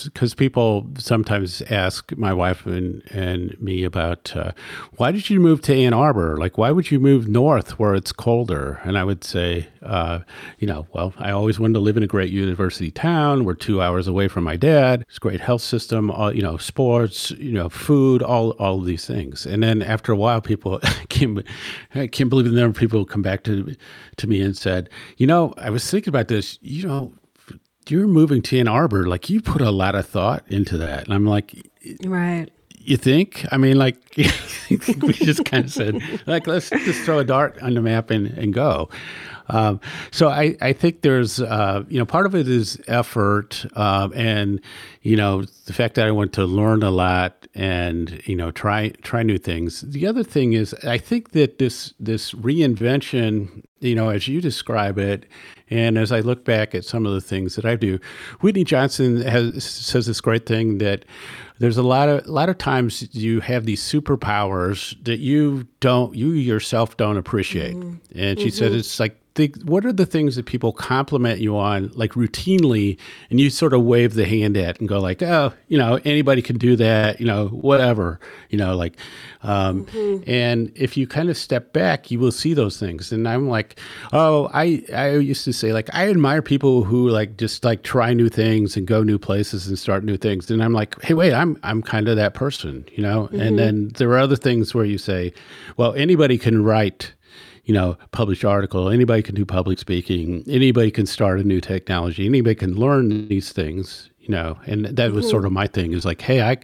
because 0.03 0.35
people 0.35 0.87
sometimes 0.97 1.63
ask 1.63 2.15
my 2.15 2.31
wife 2.31 2.65
and, 2.67 3.01
and 3.09 3.59
me 3.59 3.83
about 3.83 4.35
uh, 4.35 4.51
why 4.97 5.11
did 5.11 5.29
you 5.29 5.39
move 5.39 5.61
to 5.61 5.75
Ann 5.75 5.93
Arbor? 5.93 6.37
Like, 6.37 6.59
why 6.59 6.69
would 6.69 6.91
you 6.91 6.99
move 6.99 7.27
north 7.27 7.79
where 7.79 7.95
it's 7.95 8.11
colder? 8.11 8.79
And 8.83 8.97
I 8.97 9.03
would 9.03 9.23
say, 9.23 9.67
uh, 9.81 10.19
you 10.59 10.67
know, 10.67 10.85
well, 10.93 11.13
I 11.17 11.31
always 11.31 11.59
wanted 11.59 11.73
to 11.73 11.79
live 11.79 11.97
in 11.97 12.03
a 12.03 12.07
great 12.07 12.31
university 12.31 12.91
town. 12.91 13.45
We're 13.45 13.55
two 13.55 13.81
hours 13.81 14.07
away 14.07 14.27
from 14.27 14.43
my 14.43 14.57
dad. 14.57 15.03
It's 15.09 15.17
great 15.17 15.41
health 15.41 15.63
system, 15.63 16.11
all, 16.11 16.35
you 16.35 16.43
know, 16.43 16.57
sports, 16.57 17.31
you 17.31 17.53
know, 17.53 17.69
food, 17.69 18.21
all, 18.21 18.51
all 18.51 18.79
of 18.79 18.85
these 18.85 19.07
things. 19.07 19.47
And 19.47 19.63
then 19.63 19.81
after 19.81 20.11
a 20.11 20.15
while, 20.15 20.39
people, 20.39 20.79
can't, 21.09 21.43
I 21.95 22.05
can't 22.05 22.29
believe 22.29 22.45
the 22.45 22.51
number 22.51 22.69
of 22.69 22.75
people 22.75 23.05
come 23.05 23.23
back 23.23 23.43
to, 23.45 23.75
to 24.17 24.27
me 24.27 24.41
and 24.41 24.55
said, 24.55 24.87
you 25.17 25.25
know, 25.25 25.55
I 25.57 25.71
was 25.71 25.89
thinking 25.89 26.11
about 26.11 26.27
this, 26.27 26.59
you 26.61 26.87
know, 26.87 27.13
you're 27.87 28.07
moving 28.07 28.41
to 28.43 28.59
Ann 28.59 28.67
Arbor, 28.67 29.07
like 29.07 29.29
you 29.29 29.41
put 29.41 29.61
a 29.61 29.71
lot 29.71 29.95
of 29.95 30.05
thought 30.05 30.43
into 30.47 30.77
that. 30.77 31.05
And 31.05 31.13
I'm 31.13 31.25
like, 31.25 31.67
right. 32.05 32.47
You 32.83 32.97
think? 32.97 33.45
I 33.51 33.57
mean, 33.57 33.77
like 33.77 33.97
we 34.17 35.13
just 35.13 35.45
kind 35.45 35.65
of 35.65 35.71
said, 35.71 36.01
like, 36.25 36.47
let's 36.47 36.69
just 36.69 37.01
throw 37.03 37.19
a 37.19 37.23
dart 37.23 37.61
on 37.61 37.75
the 37.75 37.81
map 37.81 38.09
and, 38.09 38.27
and 38.27 38.53
go. 38.53 38.89
Um, 39.49 39.81
so 40.11 40.29
I, 40.29 40.55
I 40.61 40.73
think 40.73 41.01
there's, 41.01 41.39
uh, 41.39 41.83
you 41.89 41.99
know, 41.99 42.05
part 42.05 42.25
of 42.25 42.35
it 42.35 42.47
is 42.47 42.81
effort 42.87 43.65
um, 43.75 44.13
and, 44.15 44.61
you 45.01 45.15
know, 45.15 45.43
the 45.65 45.73
fact 45.73 45.95
that 45.95 46.07
I 46.07 46.11
want 46.11 46.33
to 46.33 46.45
learn 46.45 46.83
a 46.83 46.89
lot 46.89 47.47
and, 47.53 48.21
you 48.25 48.35
know, 48.35 48.51
try 48.51 48.89
try 49.01 49.23
new 49.23 49.37
things. 49.37 49.81
The 49.81 50.07
other 50.07 50.23
thing 50.23 50.53
is 50.53 50.73
I 50.85 50.97
think 50.97 51.31
that 51.31 51.59
this 51.59 51.93
this 51.99 52.31
reinvention, 52.33 53.63
you 53.79 53.93
know, 53.93 54.09
as 54.09 54.27
you 54.27 54.39
describe 54.39 54.97
it, 54.97 55.25
and 55.71 55.97
as 55.97 56.11
I 56.11 56.19
look 56.19 56.43
back 56.43 56.75
at 56.75 56.83
some 56.83 57.05
of 57.05 57.13
the 57.13 57.21
things 57.21 57.55
that 57.55 57.65
I 57.65 57.75
do, 57.75 57.97
Whitney 58.41 58.65
Johnson 58.65 59.21
has 59.21 59.63
says 59.63 60.05
this 60.05 60.19
great 60.19 60.45
thing 60.45 60.79
that 60.79 61.05
there's 61.59 61.77
a 61.77 61.83
lot 61.83 62.09
of 62.09 62.27
a 62.27 62.31
lot 62.31 62.49
of 62.49 62.57
times 62.57 63.07
you 63.15 63.39
have 63.39 63.65
these 63.65 63.81
superpowers 63.81 65.01
that 65.05 65.19
you 65.19 65.67
don't 65.79 66.13
you 66.15 66.31
yourself 66.31 66.97
don't 66.97 67.17
appreciate. 67.17 67.75
Mm-hmm. 67.75 68.19
And 68.19 68.39
she 68.39 68.47
mm-hmm. 68.47 68.57
said 68.57 68.71
it's 68.73 68.99
like 68.99 69.20
what 69.63 69.85
are 69.85 69.93
the 69.93 70.05
things 70.05 70.35
that 70.35 70.45
people 70.45 70.73
compliment 70.73 71.39
you 71.39 71.57
on 71.57 71.89
like 71.95 72.11
routinely 72.11 72.97
and 73.29 73.39
you 73.39 73.49
sort 73.49 73.73
of 73.73 73.81
wave 73.81 74.13
the 74.13 74.25
hand 74.25 74.57
at 74.57 74.77
and 74.79 74.89
go 74.89 74.99
like 74.99 75.21
oh 75.21 75.53
you 75.69 75.77
know 75.77 75.99
anybody 76.03 76.41
can 76.41 76.57
do 76.57 76.75
that 76.75 77.19
you 77.19 77.25
know 77.25 77.47
whatever 77.47 78.19
you 78.49 78.57
know 78.57 78.75
like 78.75 78.97
um, 79.43 79.85
mm-hmm. 79.85 80.29
and 80.29 80.71
if 80.75 80.97
you 80.97 81.07
kind 81.07 81.29
of 81.29 81.37
step 81.37 81.71
back 81.71 82.11
you 82.11 82.19
will 82.19 82.31
see 82.31 82.53
those 82.53 82.77
things 82.77 83.13
and 83.13 83.27
i'm 83.27 83.47
like 83.47 83.79
oh 84.11 84.49
i 84.53 84.83
i 84.93 85.11
used 85.11 85.45
to 85.45 85.53
say 85.53 85.71
like 85.71 85.89
i 85.93 86.09
admire 86.09 86.41
people 86.41 86.83
who 86.83 87.07
like 87.07 87.37
just 87.37 87.63
like 87.63 87.83
try 87.83 88.13
new 88.13 88.27
things 88.27 88.75
and 88.75 88.85
go 88.85 89.01
new 89.01 89.17
places 89.17 89.65
and 89.67 89.79
start 89.79 90.03
new 90.03 90.17
things 90.17 90.51
and 90.51 90.61
i'm 90.61 90.73
like 90.73 91.01
hey 91.03 91.13
wait 91.13 91.33
i'm 91.33 91.57
i'm 91.63 91.81
kind 91.81 92.09
of 92.09 92.17
that 92.17 92.33
person 92.33 92.85
you 92.91 93.01
know 93.01 93.27
mm-hmm. 93.27 93.39
and 93.39 93.57
then 93.57 93.87
there 93.95 94.09
are 94.09 94.19
other 94.19 94.35
things 94.35 94.73
where 94.73 94.85
you 94.85 94.97
say 94.97 95.31
well 95.77 95.93
anybody 95.93 96.37
can 96.37 96.63
write 96.65 97.13
you 97.71 97.77
know, 97.77 97.97
published 98.11 98.43
article. 98.43 98.89
Anybody 98.89 99.23
can 99.23 99.33
do 99.33 99.45
public 99.45 99.79
speaking. 99.79 100.43
Anybody 100.45 100.91
can 100.91 101.05
start 101.05 101.39
a 101.39 101.43
new 101.45 101.61
technology. 101.61 102.25
Anybody 102.25 102.53
can 102.53 102.75
learn 102.75 103.29
these 103.29 103.53
things, 103.53 104.09
you 104.19 104.27
know. 104.27 104.57
And 104.65 104.87
that 104.87 105.13
was 105.13 105.29
sort 105.29 105.45
of 105.45 105.53
my 105.53 105.67
thing. 105.67 105.93
Is 105.93 106.03
like, 106.03 106.19
hey, 106.19 106.41
I, 106.41 106.57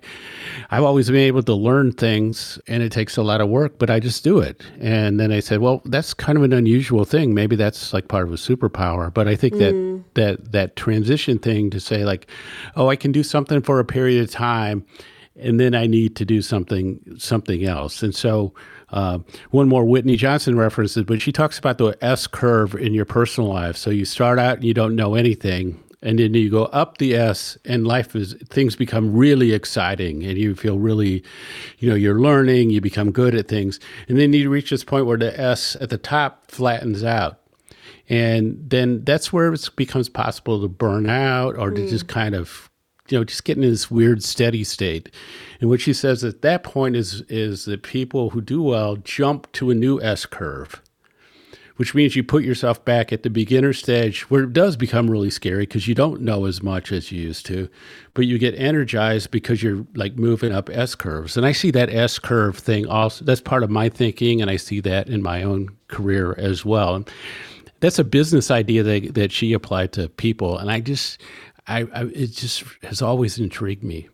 I've 0.69 0.83
always 0.83 1.07
been 1.07 1.15
able 1.21 1.43
to 1.43 1.53
learn 1.53 1.93
things, 1.93 2.59
and 2.67 2.83
it 2.83 2.91
takes 2.91 3.15
a 3.15 3.23
lot 3.23 3.39
of 3.39 3.47
work, 3.47 3.79
but 3.79 3.89
I 3.89 4.01
just 4.01 4.21
do 4.25 4.39
it. 4.39 4.61
And 4.81 5.17
then 5.17 5.31
I 5.31 5.39
said, 5.39 5.61
well, 5.61 5.81
that's 5.85 6.13
kind 6.13 6.37
of 6.37 6.43
an 6.43 6.51
unusual 6.51 7.05
thing. 7.05 7.33
Maybe 7.33 7.55
that's 7.55 7.93
like 7.93 8.09
part 8.09 8.27
of 8.27 8.33
a 8.33 8.35
superpower. 8.35 9.13
But 9.13 9.29
I 9.29 9.37
think 9.37 9.53
mm. 9.53 10.03
that 10.13 10.13
that 10.15 10.51
that 10.51 10.75
transition 10.75 11.39
thing 11.39 11.69
to 11.69 11.79
say 11.79 12.03
like, 12.03 12.29
oh, 12.75 12.89
I 12.89 12.97
can 12.97 13.13
do 13.13 13.23
something 13.23 13.61
for 13.61 13.79
a 13.79 13.85
period 13.85 14.21
of 14.25 14.29
time, 14.29 14.85
and 15.39 15.59
then 15.59 15.75
I 15.75 15.87
need 15.87 16.15
to 16.17 16.25
do 16.25 16.41
something 16.41 16.99
something 17.17 17.65
else. 17.65 18.03
And 18.03 18.15
so 18.15 18.53
uh, 18.89 19.19
one 19.51 19.67
more 19.67 19.85
Whitney 19.85 20.15
Johnson 20.15 20.57
references, 20.57 21.03
but 21.03 21.21
she 21.21 21.31
talks 21.31 21.59
about 21.59 21.77
the 21.77 21.97
S 22.01 22.27
curve 22.27 22.75
in 22.75 22.93
your 22.93 23.05
personal 23.05 23.49
life. 23.49 23.75
So 23.75 23.89
you 23.89 24.05
start 24.05 24.39
out 24.39 24.57
and 24.57 24.63
you 24.63 24.73
don't 24.73 24.95
know 24.95 25.15
anything, 25.15 25.81
and 26.01 26.19
then 26.19 26.33
you 26.33 26.49
go 26.49 26.65
up 26.65 26.97
the 26.97 27.15
S, 27.15 27.57
and 27.65 27.85
life 27.85 28.15
is 28.15 28.33
things 28.49 28.75
become 28.75 29.13
really 29.13 29.53
exciting, 29.53 30.23
and 30.23 30.37
you 30.37 30.55
feel 30.55 30.79
really, 30.79 31.23
you 31.79 31.89
know, 31.89 31.95
you're 31.95 32.19
learning, 32.19 32.69
you 32.69 32.81
become 32.81 33.11
good 33.11 33.35
at 33.35 33.47
things, 33.47 33.79
and 34.07 34.17
then 34.17 34.31
you 34.33 34.49
reach 34.49 34.69
this 34.69 34.83
point 34.83 35.05
where 35.05 35.17
the 35.17 35.37
S 35.39 35.75
at 35.81 35.89
the 35.89 35.97
top 35.97 36.49
flattens 36.49 37.03
out. 37.03 37.39
And 38.09 38.57
then 38.69 39.03
that's 39.03 39.33
where 39.33 39.51
it 39.51 39.69
becomes 39.75 40.07
possible 40.07 40.61
to 40.61 40.69
burn 40.69 41.09
out 41.09 41.57
or 41.57 41.71
to 41.71 41.81
mm. 41.81 41.89
just 41.89 42.07
kind 42.07 42.35
of 42.35 42.69
you 43.09 43.17
know, 43.17 43.23
just 43.23 43.43
getting 43.43 43.63
in 43.63 43.69
this 43.69 43.89
weird 43.91 44.23
steady 44.23 44.63
state. 44.63 45.09
And 45.59 45.69
what 45.69 45.81
she 45.81 45.93
says 45.93 46.23
at 46.23 46.41
that 46.41 46.63
point 46.63 46.95
is 46.95 47.21
is 47.29 47.65
that 47.65 47.83
people 47.83 48.31
who 48.31 48.41
do 48.41 48.61
well 48.61 48.97
jump 48.97 49.51
to 49.53 49.71
a 49.71 49.75
new 49.75 50.01
S 50.01 50.25
curve, 50.25 50.81
which 51.77 51.95
means 51.95 52.15
you 52.15 52.23
put 52.23 52.43
yourself 52.43 52.83
back 52.83 53.13
at 53.13 53.23
the 53.23 53.29
beginner 53.29 53.73
stage 53.73 54.29
where 54.29 54.43
it 54.43 54.53
does 54.53 54.75
become 54.75 55.09
really 55.09 55.29
scary 55.29 55.63
because 55.63 55.87
you 55.87 55.95
don't 55.95 56.21
know 56.21 56.45
as 56.45 56.61
much 56.61 56.91
as 56.91 57.11
you 57.11 57.21
used 57.21 57.45
to, 57.45 57.69
but 58.13 58.25
you 58.25 58.37
get 58.37 58.55
energized 58.55 59.31
because 59.31 59.63
you're 59.63 59.85
like 59.95 60.15
moving 60.17 60.51
up 60.51 60.69
S 60.71 60.95
curves. 60.95 61.37
And 61.37 61.45
I 61.45 61.51
see 61.51 61.71
that 61.71 61.93
S 61.93 62.19
curve 62.19 62.57
thing 62.57 62.87
also, 62.87 63.23
that's 63.23 63.41
part 63.41 63.63
of 63.63 63.69
my 63.69 63.89
thinking, 63.89 64.41
and 64.41 64.51
I 64.51 64.57
see 64.57 64.79
that 64.81 65.07
in 65.07 65.21
my 65.21 65.43
own 65.43 65.69
career 65.87 66.35
as 66.37 66.65
well. 66.65 67.03
That's 67.79 67.99
a 67.99 68.03
business 68.03 68.49
idea 68.49 68.81
that, 68.81 69.13
that 69.13 69.31
she 69.31 69.53
applied 69.53 69.91
to 69.93 70.09
people. 70.09 70.57
And 70.57 70.71
I 70.71 70.79
just, 70.79 71.21
I, 71.67 71.81
I 71.93 72.03
it 72.05 72.31
just 72.31 72.63
has 72.83 73.01
always 73.01 73.39
intrigued 73.39 73.83
me. 73.83 74.09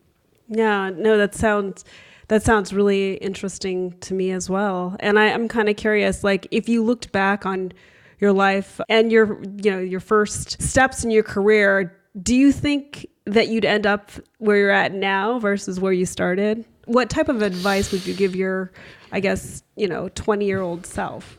Yeah, 0.47 0.89
no, 0.89 1.17
that 1.17 1.35
sounds 1.35 1.85
that 2.27 2.43
sounds 2.43 2.73
really 2.73 3.15
interesting 3.15 3.97
to 3.99 4.13
me 4.13 4.31
as 4.31 4.49
well. 4.49 4.95
And 4.99 5.19
I, 5.19 5.31
I'm 5.31 5.47
kind 5.47 5.69
of 5.69 5.75
curious, 5.75 6.23
like 6.23 6.47
if 6.51 6.67
you 6.69 6.83
looked 6.83 7.11
back 7.11 7.45
on 7.45 7.73
your 8.19 8.33
life 8.33 8.79
and 8.89 9.11
your 9.11 9.41
you 9.63 9.71
know 9.71 9.79
your 9.79 9.99
first 9.99 10.61
steps 10.61 11.03
in 11.03 11.11
your 11.11 11.23
career, 11.23 11.99
do 12.21 12.35
you 12.35 12.51
think 12.51 13.07
that 13.25 13.47
you'd 13.47 13.65
end 13.65 13.87
up 13.87 14.11
where 14.37 14.57
you're 14.57 14.69
at 14.71 14.93
now 14.93 15.39
versus 15.39 15.79
where 15.79 15.93
you 15.93 16.05
started? 16.05 16.65
What 16.85 17.09
type 17.09 17.29
of 17.29 17.41
advice 17.41 17.91
would 17.91 18.05
you 18.05 18.13
give 18.13 18.35
your, 18.35 18.71
I 19.11 19.21
guess, 19.21 19.63
you 19.77 19.87
know, 19.87 20.09
20 20.09 20.45
year 20.45 20.61
old 20.61 20.85
self? 20.85 21.37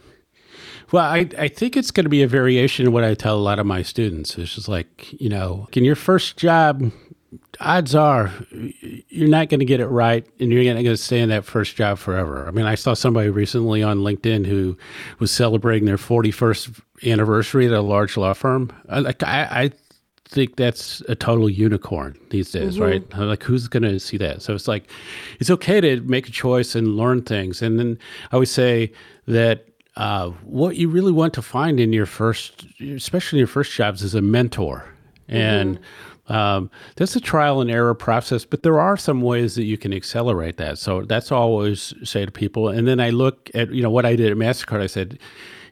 Well, 0.94 1.04
I, 1.04 1.28
I 1.36 1.48
think 1.48 1.76
it's 1.76 1.90
going 1.90 2.04
to 2.04 2.08
be 2.08 2.22
a 2.22 2.28
variation 2.28 2.86
of 2.86 2.92
what 2.92 3.02
I 3.02 3.14
tell 3.14 3.36
a 3.36 3.42
lot 3.42 3.58
of 3.58 3.66
my 3.66 3.82
students. 3.82 4.38
It's 4.38 4.54
just 4.54 4.68
like, 4.68 5.20
you 5.20 5.28
know, 5.28 5.66
in 5.72 5.84
your 5.84 5.96
first 5.96 6.36
job, 6.36 6.92
odds 7.58 7.96
are 7.96 8.32
you're 9.08 9.28
not 9.28 9.48
going 9.48 9.58
to 9.58 9.66
get 9.66 9.80
it 9.80 9.88
right 9.88 10.24
and 10.38 10.52
you're 10.52 10.62
not 10.62 10.84
going 10.84 10.84
to 10.84 10.96
stay 10.96 11.18
in 11.18 11.30
that 11.30 11.44
first 11.44 11.74
job 11.74 11.98
forever. 11.98 12.46
I 12.46 12.52
mean, 12.52 12.64
I 12.64 12.76
saw 12.76 12.94
somebody 12.94 13.28
recently 13.28 13.82
on 13.82 14.02
LinkedIn 14.02 14.46
who 14.46 14.78
was 15.18 15.32
celebrating 15.32 15.84
their 15.84 15.96
41st 15.96 16.80
anniversary 17.04 17.66
at 17.66 17.72
a 17.72 17.80
large 17.80 18.16
law 18.16 18.32
firm. 18.32 18.70
Like, 18.88 19.20
I, 19.24 19.48
I 19.50 19.70
think 20.28 20.54
that's 20.54 21.00
a 21.08 21.16
total 21.16 21.50
unicorn 21.50 22.16
these 22.30 22.52
days, 22.52 22.74
mm-hmm. 22.74 22.82
right? 22.84 23.18
Like, 23.18 23.42
who's 23.42 23.66
going 23.66 23.82
to 23.82 23.98
see 23.98 24.18
that? 24.18 24.42
So 24.42 24.54
it's 24.54 24.68
like, 24.68 24.88
it's 25.40 25.50
okay 25.50 25.80
to 25.80 26.02
make 26.02 26.28
a 26.28 26.30
choice 26.30 26.76
and 26.76 26.96
learn 26.96 27.22
things. 27.22 27.62
And 27.62 27.80
then 27.80 27.98
I 28.30 28.34
always 28.34 28.52
say 28.52 28.92
that 29.26 29.66
uh, 29.96 30.30
what 30.44 30.76
you 30.76 30.88
really 30.88 31.12
want 31.12 31.34
to 31.34 31.42
find 31.42 31.78
in 31.78 31.92
your 31.92 32.06
first, 32.06 32.66
especially 32.80 33.38
in 33.38 33.40
your 33.40 33.48
first 33.48 33.72
jobs, 33.72 34.02
is 34.02 34.14
a 34.14 34.22
mentor. 34.22 34.88
And 35.28 35.76
mm-hmm 35.76 36.10
um, 36.28 36.70
that's 36.96 37.14
a 37.16 37.20
trial 37.20 37.60
and 37.60 37.70
error 37.70 37.94
process, 37.94 38.44
but 38.44 38.62
there 38.62 38.80
are 38.80 38.96
some 38.96 39.20
ways 39.20 39.56
that 39.56 39.64
you 39.64 39.76
can 39.76 39.92
accelerate 39.92 40.56
that. 40.56 40.78
So 40.78 41.02
that's 41.02 41.30
all 41.30 41.42
I 41.42 41.44
always 41.44 41.92
say 42.02 42.24
to 42.24 42.32
people. 42.32 42.68
And 42.68 42.88
then 42.88 42.98
I 43.00 43.10
look 43.10 43.50
at 43.54 43.70
you 43.72 43.82
know 43.82 43.90
what 43.90 44.06
I 44.06 44.16
did 44.16 44.30
at 44.30 44.36
Mastercard. 44.36 44.80
I 44.80 44.86
said, 44.86 45.18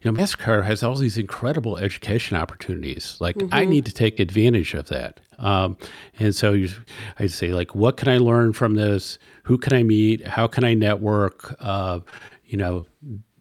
you 0.02 0.12
know, 0.12 0.20
Mastercard 0.20 0.64
has 0.64 0.82
all 0.82 0.94
these 0.96 1.16
incredible 1.16 1.78
education 1.78 2.37
opportunities. 2.37 3.16
Like 3.18 3.37
mm-hmm. 3.37 3.54
I 3.54 3.64
need 3.64 3.87
to 3.87 3.92
take 3.92 4.20
advantage 4.20 4.74
of 4.74 4.88
that. 4.88 5.20
Um, 5.38 5.76
and 6.18 6.35
so 6.35 6.52
you, 6.52 6.68
I 7.18 7.26
say 7.26 7.48
like, 7.48 7.74
what 7.74 7.96
can 7.96 8.08
I 8.08 8.18
learn 8.18 8.52
from 8.52 8.74
this? 8.74 9.18
Who 9.44 9.56
can 9.58 9.72
I 9.72 9.82
meet? 9.82 10.26
How 10.26 10.46
can 10.46 10.64
I 10.64 10.74
network? 10.74 11.56
Uh, 11.61 12.00
you 12.44 12.58
know, 12.58 12.87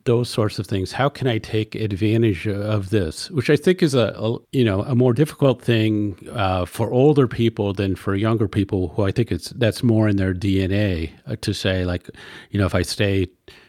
those 0.06 0.30
sorts 0.30 0.60
of 0.60 0.68
things. 0.68 0.92
How 0.92 1.10
can 1.10 1.28
I 1.28 1.38
take 1.38 1.76
advantage 1.76 2.48
of 2.48 2.90
this? 2.90 3.30
Which 3.32 3.50
I 3.50 3.56
think 3.56 3.84
is 3.84 3.94
a, 3.94 4.14
a 4.18 4.38
you 4.52 4.64
know 4.64 4.84
a 4.84 4.96
more 4.96 5.14
difficult 5.14 5.62
thing 5.62 6.18
uh, 6.32 6.66
for 6.66 6.92
older 6.92 7.28
people 7.28 7.74
than 7.74 7.96
for 7.96 8.16
younger 8.16 8.48
people, 8.48 8.90
who 8.90 9.04
I 9.04 9.12
think 9.12 9.32
it's 9.32 9.50
that's 9.50 9.84
more 9.84 10.08
in 10.08 10.18
their 10.18 10.34
DNA 10.34 11.12
uh, 11.28 11.36
to 11.42 11.54
say 11.54 11.86
like, 11.86 12.10
you 12.50 12.60
know, 12.60 12.66
if 12.66 12.76
I 12.76 12.82
stay 12.82 13.28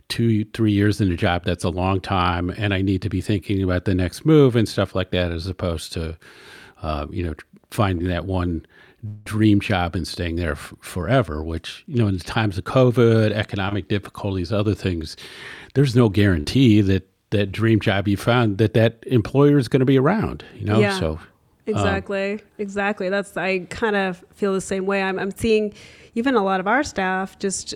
two 0.09 0.45
three 0.53 0.73
years 0.73 1.01
in 1.01 1.11
a 1.11 1.17
job, 1.17 1.45
that's 1.45 1.65
a 1.65 1.71
long 1.71 2.01
time, 2.01 2.51
and 2.51 2.75
I 2.75 2.83
need 2.83 3.03
to 3.03 3.09
be 3.09 3.21
thinking 3.21 3.63
about 3.63 3.85
the 3.85 3.95
next 3.95 4.25
move 4.25 4.57
and 4.57 4.69
stuff 4.69 4.95
like 4.95 5.11
that, 5.11 5.33
as 5.33 5.47
opposed 5.47 5.93
to, 5.95 6.17
uh, 6.83 7.07
you 7.11 7.23
know, 7.25 7.35
finding 7.71 8.09
that 8.09 8.27
one 8.27 8.67
dream 9.25 9.59
job 9.59 9.97
and 9.97 10.07
staying 10.07 10.37
there 10.37 10.53
f- 10.53 10.75
forever. 10.81 11.43
Which 11.43 11.85
you 11.87 11.97
know, 11.97 12.09
in 12.09 12.19
the 12.19 12.25
times 12.25 12.59
of 12.59 12.65
COVID, 12.65 13.33
economic 13.33 13.89
difficulties, 13.89 14.53
other 14.53 14.75
things 14.75 15.17
there's 15.75 15.95
no 15.97 16.09
guarantee 16.09 16.81
that 16.81 17.09
that 17.31 17.51
dream 17.51 17.81
job 17.81 18.07
you 18.07 18.17
found 18.17 18.59
that 18.59 18.75
that 18.75 19.03
employer 19.07 19.59
is 19.59 19.69
going 19.69 19.81
to 19.81 19.87
be 19.87 19.99
around 19.99 20.45
you 20.55 20.67
know? 20.67 20.79
Yeah, 20.79 20.99
so 20.99 21.19
exactly 21.67 22.33
um, 22.35 22.41
exactly. 22.59 23.09
That's 23.09 23.37
i 23.37 23.61
kind 23.71 23.97
of 23.97 24.25
feel 24.35 24.53
the 24.53 24.61
same 24.61 24.87
way. 24.87 25.03
I'm, 25.03 25.19
I'm 25.19 25.31
seeing 25.31 25.75
even 26.15 26.35
a 26.35 26.43
lot 26.43 26.61
of 26.61 26.67
our 26.67 26.83
staff 26.83 27.39
just 27.39 27.75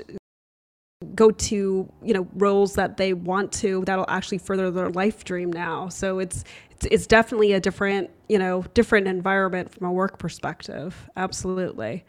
go 1.14 1.30
to 1.30 1.92
you 2.02 2.14
know 2.14 2.26
roles 2.35 2.74
that 2.74 2.96
they 2.96 3.12
want 3.12 3.52
to 3.52 3.85
that'll 3.85 4.06
actually 4.09 4.38
further 4.38 4.70
their 4.70 4.90
life 4.90 5.24
dream 5.24 5.52
now. 5.52 5.88
So 5.88 6.18
it's 6.18 6.44
it's, 6.70 6.87
it's 6.87 7.06
definitely 7.06 7.52
a 7.52 7.61
different 7.61 8.11
you 8.28 8.38
know 8.38 8.64
different 8.74 9.06
environment 9.09 9.72
from 9.72 9.87
a 9.87 9.92
work 9.92 10.18
perspective. 10.18 11.09
Absolutely 11.16 12.04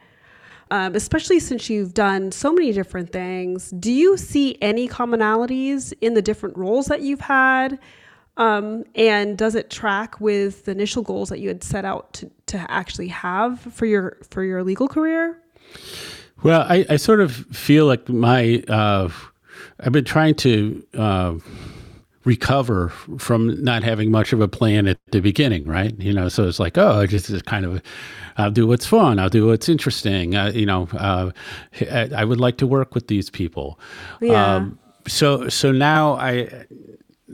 um, 0.72 0.96
especially 0.96 1.40
since 1.40 1.70
you've 1.70 1.94
done 1.94 2.32
so 2.32 2.52
many 2.54 2.72
different 2.72 3.12
things. 3.12 3.72
Do 3.72 3.92
you 3.92 4.18
see 4.18 4.58
any 4.62 4.88
commonalities 4.88 5.94
in 6.02 6.14
the 6.14 6.22
different 6.22 6.58
roles 6.58 6.88
that 6.88 7.02
you've 7.02 7.22
had? 7.22 7.80
Um, 8.38 8.84
and 8.94 9.38
does 9.38 9.56
it 9.56 9.70
track 9.70 10.20
with 10.20 10.66
the 10.66 10.72
initial 10.72 11.02
goals 11.02 11.30
that 11.30 11.40
you 11.40 11.48
had 11.48 11.64
set 11.64 11.86
out 11.86 12.14
to, 12.14 12.32
to 12.48 12.66
actually 12.70 13.08
have 13.08 13.60
for 13.60 13.86
your 13.86 14.18
for 14.30 14.44
your 14.44 14.64
legal 14.64 14.88
career? 14.88 15.42
Well, 16.44 16.62
I, 16.62 16.86
I 16.88 16.96
sort 16.98 17.20
of 17.20 17.32
feel 17.34 17.88
like 17.88 18.08
my 18.10 18.64
uh, 18.68 19.10
I've 19.80 19.92
been 19.92 20.06
trying 20.06 20.36
to 20.36 20.86
uh, 20.96 21.36
recover 22.28 22.90
from 23.18 23.63
not 23.63 23.84
having 23.84 24.12
much 24.12 24.34
of 24.34 24.42
a 24.42 24.50
plan 24.50 24.86
at 24.86 25.00
the 25.12 25.22
beginning, 25.22 25.66
right? 25.66 25.98
You 25.98 26.12
know, 26.12 26.28
so 26.28 26.46
it's 26.46 26.60
like, 26.60 26.78
oh, 26.78 27.00
I 27.00 27.08
just 27.08 27.46
kind 27.46 27.66
of 27.66 27.82
I'll 28.38 28.52
do 28.52 28.68
what's 28.68 28.86
fun. 28.86 29.18
I'll 29.18 29.30
do 29.30 29.48
what's 29.48 29.70
interesting. 29.70 30.36
Uh, 30.36 30.52
you 30.54 30.66
know, 30.66 30.90
uh, 30.94 31.32
I 32.16 32.26
would 32.26 32.40
like 32.40 32.58
to 32.58 32.68
work 32.68 32.94
with 32.94 33.08
these 33.08 33.30
people. 33.30 33.80
Yeah. 34.22 34.56
Um, 34.56 34.78
so 35.08 35.48
so 35.48 35.72
now 35.72 36.13
I 36.16 36.66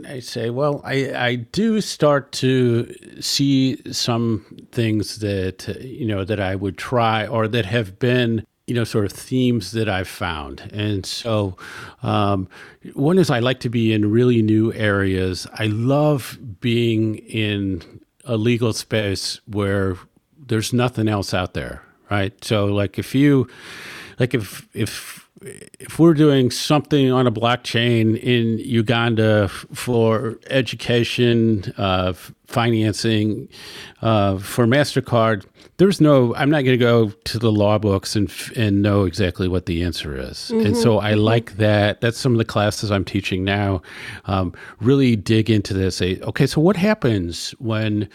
I 0.07 0.19
say, 0.19 0.51
well, 0.51 0.81
I 0.85 1.13
I 1.15 1.35
do 1.35 1.81
start 1.81 2.31
to 2.33 2.93
see 3.19 3.81
some 3.91 4.45
things 4.71 5.19
that 5.19 5.67
you 5.81 6.05
know 6.05 6.23
that 6.23 6.39
I 6.39 6.55
would 6.55 6.77
try 6.77 7.25
or 7.25 7.47
that 7.47 7.65
have 7.65 7.97
been 7.97 8.45
you 8.67 8.73
know 8.73 8.83
sort 8.83 9.05
of 9.05 9.11
themes 9.11 9.71
that 9.73 9.89
I've 9.89 10.07
found, 10.07 10.69
and 10.73 11.05
so 11.05 11.57
um, 12.01 12.47
one 12.93 13.17
is 13.17 13.29
I 13.29 13.39
like 13.39 13.59
to 13.61 13.69
be 13.69 13.93
in 13.93 14.09
really 14.11 14.41
new 14.41 14.71
areas. 14.73 15.47
I 15.53 15.65
love 15.67 16.37
being 16.61 17.15
in 17.15 18.01
a 18.25 18.37
legal 18.37 18.73
space 18.73 19.41
where 19.47 19.97
there's 20.37 20.73
nothing 20.73 21.07
else 21.07 21.33
out 21.33 21.53
there, 21.53 21.83
right? 22.09 22.41
So 22.43 22.65
like 22.65 22.97
if 22.97 23.13
you 23.13 23.47
like 24.19 24.33
if 24.33 24.67
if 24.73 25.29
if 25.79 25.99
we're 25.99 26.13
doing 26.13 26.51
something 26.51 27.11
on 27.11 27.27
a 27.27 27.31
blockchain 27.31 28.19
in 28.19 28.59
Uganda 28.59 29.47
for 29.47 30.39
education, 30.49 31.73
uh, 31.77 32.13
financing, 32.47 33.49
uh, 34.01 34.37
for 34.37 34.65
Mastercard, 34.65 35.45
there's 35.77 35.99
no. 35.99 36.35
I'm 36.35 36.49
not 36.49 36.63
going 36.63 36.77
to 36.77 36.85
go 36.85 37.09
to 37.09 37.39
the 37.39 37.51
law 37.51 37.77
books 37.77 38.15
and 38.15 38.31
and 38.55 38.81
know 38.81 39.05
exactly 39.05 39.47
what 39.47 39.65
the 39.65 39.83
answer 39.83 40.15
is. 40.15 40.51
Mm-hmm. 40.53 40.67
And 40.67 40.77
so 40.77 40.99
I 40.99 41.11
mm-hmm. 41.11 41.21
like 41.21 41.57
that. 41.57 41.99
That's 42.01 42.17
some 42.17 42.31
of 42.31 42.37
the 42.37 42.45
classes 42.45 42.91
I'm 42.91 43.05
teaching 43.05 43.43
now. 43.43 43.81
Um, 44.25 44.53
really 44.79 45.15
dig 45.15 45.49
into 45.49 45.73
this. 45.73 45.97
Say, 45.97 46.19
okay, 46.21 46.45
so 46.45 46.61
what 46.61 46.75
happens 46.75 47.51
when 47.59 48.07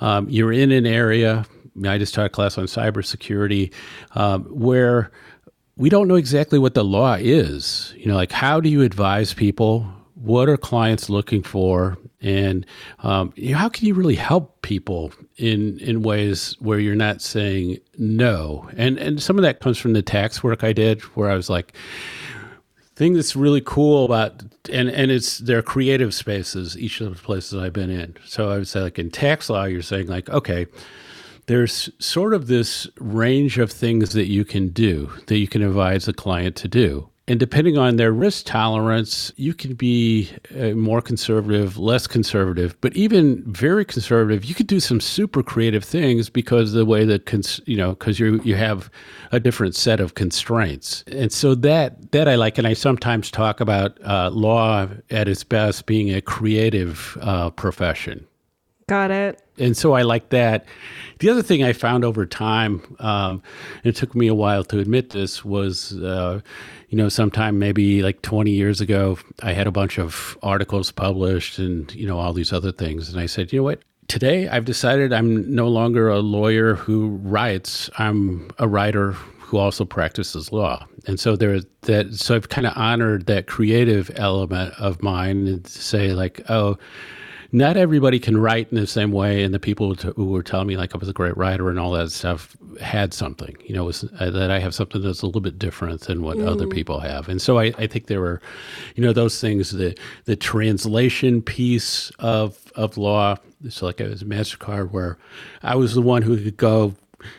um, 0.00 0.28
you're 0.28 0.52
in 0.52 0.70
an 0.70 0.86
area? 0.86 1.44
I 1.84 1.98
just 1.98 2.14
taught 2.14 2.26
a 2.26 2.30
class 2.30 2.58
on 2.58 2.66
cybersecurity 2.66 3.72
um, 4.14 4.44
where 4.44 5.10
we 5.80 5.88
don't 5.88 6.08
know 6.08 6.16
exactly 6.16 6.58
what 6.58 6.74
the 6.74 6.84
law 6.84 7.16
is. 7.18 7.94
You 7.96 8.06
know, 8.06 8.14
like 8.14 8.32
how 8.32 8.60
do 8.60 8.68
you 8.68 8.82
advise 8.82 9.32
people? 9.32 9.90
What 10.14 10.46
are 10.50 10.58
clients 10.58 11.08
looking 11.08 11.42
for? 11.42 11.96
And 12.20 12.66
um, 12.98 13.32
you 13.34 13.52
know, 13.52 13.58
how 13.58 13.70
can 13.70 13.86
you 13.86 13.94
really 13.94 14.14
help 14.14 14.60
people 14.60 15.10
in 15.38 15.78
in 15.78 16.02
ways 16.02 16.54
where 16.60 16.78
you're 16.78 16.94
not 16.94 17.22
saying 17.22 17.78
no? 17.96 18.68
And 18.76 18.98
and 18.98 19.22
some 19.22 19.38
of 19.38 19.42
that 19.42 19.60
comes 19.60 19.78
from 19.78 19.94
the 19.94 20.02
tax 20.02 20.44
work 20.44 20.62
I 20.62 20.74
did, 20.74 21.00
where 21.16 21.30
I 21.30 21.34
was 21.34 21.48
like, 21.48 21.72
thing 22.94 23.14
that's 23.14 23.34
really 23.34 23.62
cool 23.62 24.04
about 24.04 24.42
and 24.70 24.90
and 24.90 25.10
it's 25.10 25.38
their 25.38 25.62
creative 25.62 26.12
spaces 26.12 26.76
each 26.76 27.00
of 27.00 27.16
the 27.16 27.22
places 27.22 27.58
i've 27.58 27.72
been 27.72 27.88
in 27.88 28.14
so 28.26 28.50
i 28.50 28.58
would 28.58 28.68
say 28.68 28.82
like 28.82 28.98
in 28.98 29.10
tax 29.10 29.48
law 29.48 29.64
you're 29.64 29.80
saying 29.80 30.06
like 30.06 30.28
okay 30.28 30.66
there's 31.50 31.90
sort 31.98 32.32
of 32.32 32.46
this 32.46 32.86
range 33.00 33.58
of 33.58 33.72
things 33.72 34.12
that 34.12 34.28
you 34.28 34.44
can 34.44 34.68
do 34.68 35.10
that 35.26 35.38
you 35.38 35.48
can 35.48 35.62
advise 35.62 36.06
a 36.06 36.12
client 36.12 36.54
to 36.54 36.68
do. 36.68 37.10
and 37.30 37.38
depending 37.38 37.78
on 37.78 37.94
their 37.94 38.12
risk 38.12 38.46
tolerance, 38.46 39.32
you 39.36 39.54
can 39.54 39.74
be 39.74 40.28
uh, 40.58 40.70
more 40.70 41.00
conservative, 41.00 41.78
less 41.78 42.08
conservative, 42.08 42.76
but 42.80 42.92
even 42.96 43.44
very 43.52 43.84
conservative. 43.84 44.44
You 44.44 44.54
could 44.54 44.66
do 44.66 44.80
some 44.80 45.00
super 45.00 45.40
creative 45.40 45.84
things 45.84 46.28
because 46.28 46.72
the 46.72 46.84
way 46.84 47.04
that 47.04 47.26
cons- 47.26 47.60
you 47.66 47.76
know 47.76 47.90
because 47.90 48.18
you 48.18 48.40
you 48.44 48.56
have 48.56 48.90
a 49.30 49.38
different 49.38 49.76
set 49.76 50.00
of 50.00 50.14
constraints, 50.14 51.04
and 51.06 51.32
so 51.32 51.54
that 51.54 52.10
that 52.12 52.26
I 52.26 52.34
like, 52.34 52.58
and 52.58 52.66
I 52.66 52.74
sometimes 52.74 53.30
talk 53.30 53.60
about 53.60 53.96
uh, 54.04 54.30
law 54.30 54.88
at 55.10 55.28
its 55.28 55.44
best 55.44 55.86
being 55.86 56.12
a 56.12 56.20
creative 56.20 57.16
uh, 57.20 57.50
profession. 57.50 58.26
Got 58.90 59.12
it. 59.12 59.40
And 59.56 59.76
so 59.76 59.92
I 59.92 60.02
like 60.02 60.30
that. 60.30 60.64
The 61.20 61.30
other 61.30 61.42
thing 61.42 61.62
I 61.62 61.72
found 61.72 62.04
over 62.04 62.26
time, 62.26 62.96
um, 62.98 63.40
it 63.84 63.94
took 63.94 64.16
me 64.16 64.26
a 64.26 64.34
while 64.34 64.64
to 64.64 64.80
admit 64.80 65.10
this, 65.10 65.44
was, 65.44 65.96
uh, 66.02 66.40
you 66.88 66.98
know, 66.98 67.08
sometime 67.08 67.60
maybe 67.60 68.02
like 68.02 68.20
20 68.22 68.50
years 68.50 68.80
ago, 68.80 69.16
I 69.44 69.52
had 69.52 69.68
a 69.68 69.70
bunch 69.70 70.00
of 70.00 70.36
articles 70.42 70.90
published 70.90 71.60
and, 71.60 71.94
you 71.94 72.04
know, 72.04 72.18
all 72.18 72.32
these 72.32 72.52
other 72.52 72.72
things. 72.72 73.08
And 73.08 73.20
I 73.20 73.26
said, 73.26 73.52
you 73.52 73.60
know 73.60 73.62
what? 73.62 73.80
Today 74.08 74.48
I've 74.48 74.64
decided 74.64 75.12
I'm 75.12 75.54
no 75.54 75.68
longer 75.68 76.08
a 76.08 76.18
lawyer 76.18 76.74
who 76.74 77.10
writes, 77.22 77.88
I'm 77.96 78.50
a 78.58 78.66
writer 78.66 79.12
who 79.12 79.58
also 79.58 79.84
practices 79.84 80.50
law. 80.50 80.84
And 81.06 81.20
so 81.20 81.36
there 81.36 81.60
that 81.82 82.14
so 82.14 82.34
I've 82.34 82.48
kind 82.48 82.66
of 82.66 82.72
honored 82.76 83.26
that 83.26 83.46
creative 83.46 84.10
element 84.16 84.74
of 84.80 85.00
mine 85.00 85.46
and 85.46 85.64
say 85.64 86.12
like, 86.12 86.40
oh, 86.50 86.76
not 87.52 87.76
everybody 87.76 88.18
can 88.18 88.36
write 88.36 88.68
in 88.70 88.78
the 88.78 88.86
same 88.86 89.12
way. 89.12 89.42
And 89.42 89.52
the 89.52 89.58
people 89.58 89.94
who 89.94 90.26
were 90.26 90.42
telling 90.42 90.68
me 90.68 90.76
like 90.76 90.94
I 90.94 90.98
was 90.98 91.08
a 91.08 91.12
great 91.12 91.36
writer 91.36 91.68
and 91.68 91.78
all 91.78 91.92
that 91.92 92.10
stuff 92.10 92.56
had 92.80 93.12
something, 93.12 93.56
you 93.64 93.74
know, 93.74 93.84
was, 93.84 94.04
uh, 94.18 94.30
that 94.30 94.50
I 94.50 94.58
have 94.60 94.74
something 94.74 95.02
that's 95.02 95.22
a 95.22 95.26
little 95.26 95.40
bit 95.40 95.58
different 95.58 96.02
than 96.02 96.22
what 96.22 96.36
mm. 96.36 96.46
other 96.46 96.66
people 96.66 97.00
have. 97.00 97.28
And 97.28 97.42
so 97.42 97.58
I, 97.58 97.72
I 97.78 97.86
think 97.86 98.06
there 98.06 98.20
were, 98.20 98.40
you 98.94 99.02
know, 99.02 99.12
those 99.12 99.40
things, 99.40 99.70
the, 99.70 99.96
the 100.24 100.36
translation 100.36 101.42
piece 101.42 102.10
of, 102.18 102.72
of 102.76 102.96
law. 102.96 103.36
So 103.68 103.86
like 103.86 104.00
I 104.00 104.04
was 104.08 104.22
a 104.22 104.26
MasterCard 104.26 104.92
where 104.92 105.18
I 105.62 105.74
was 105.74 105.94
the 105.94 106.02
one 106.02 106.22
who 106.22 106.36
could 106.36 106.56
go 106.56 106.94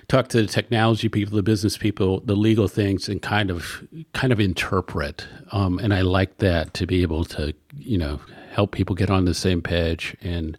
talk 0.08 0.28
to 0.30 0.42
the 0.42 0.48
technology 0.48 1.10
people, 1.10 1.36
the 1.36 1.44
business 1.44 1.78
people, 1.78 2.20
the 2.22 2.36
legal 2.36 2.68
things, 2.68 3.10
and 3.10 3.22
kind 3.22 3.50
of 3.50 3.84
kind 4.14 4.32
of 4.32 4.40
interpret. 4.40 5.26
Um, 5.52 5.80
and 5.80 5.94
I 5.94 6.02
like 6.02 6.38
that 6.38 6.74
to 6.76 6.86
be 6.86 7.02
able 7.02 7.26
to, 7.26 7.54
you 7.78 7.98
know, 7.98 8.20
help 8.52 8.72
people 8.72 8.96
get 8.96 9.10
on 9.10 9.26
the 9.26 9.34
same 9.34 9.62
page 9.62 10.16
and 10.22 10.58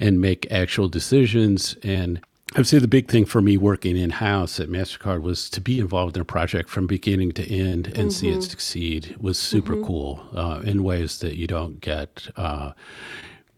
and 0.00 0.20
make 0.20 0.50
actual 0.50 0.88
decisions. 0.88 1.76
And 1.82 2.20
I 2.54 2.60
would 2.60 2.66
say 2.66 2.78
the 2.78 2.88
big 2.88 3.08
thing 3.08 3.26
for 3.26 3.42
me 3.42 3.56
working 3.56 3.96
in 3.96 4.10
house 4.10 4.58
at 4.58 4.68
Mastercard 4.68 5.22
was 5.22 5.50
to 5.50 5.60
be 5.60 5.78
involved 5.78 6.16
in 6.16 6.22
a 6.22 6.24
project 6.24 6.70
from 6.70 6.86
beginning 6.86 7.32
to 7.32 7.42
end 7.42 7.88
and 7.88 7.96
mm-hmm. 7.96 8.08
see 8.10 8.28
it 8.28 8.32
mm-hmm. 8.32 8.40
succeed 8.40 9.16
was 9.20 9.38
super 9.38 9.74
mm-hmm. 9.74 9.84
cool 9.84 10.20
uh, 10.34 10.60
in 10.64 10.82
ways 10.82 11.18
that 11.18 11.36
you 11.36 11.46
don't 11.46 11.80
get. 11.80 12.28
Uh, 12.36 12.72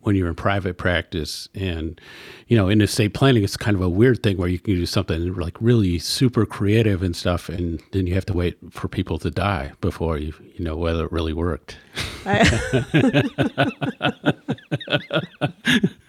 when 0.03 0.17
you're 0.17 0.29
in 0.29 0.35
private 0.35 0.79
practice 0.79 1.49
and 1.55 2.01
you 2.47 2.57
know 2.57 2.69
in 2.69 2.81
estate 2.81 3.15
planning 3.15 3.45
it's 3.45 3.57
kind 3.57 3.77
of 3.77 3.83
a 3.83 3.89
weird 3.89 4.23
thing 4.23 4.37
where 4.37 4.49
you 4.49 4.59
can 4.59 4.75
do 4.75 4.87
something 4.87 5.35
like 5.35 5.57
really 5.61 5.99
super 5.99 6.47
creative 6.47 7.03
and 7.03 7.15
stuff 7.15 7.49
and 7.49 7.83
then 7.93 8.07
you 8.07 8.15
have 8.15 8.27
to 8.27 8.33
wait 8.33 8.57
for 8.71 8.89
people 8.89 9.19
to 9.19 9.31
die 9.31 9.73
before 9.81 10.19
you 10.19 10.33
you 10.55 10.65
know 10.65 10.77
whether 10.77 11.05
it 11.05 11.13
really 11.13 11.33
worked. 11.33 11.77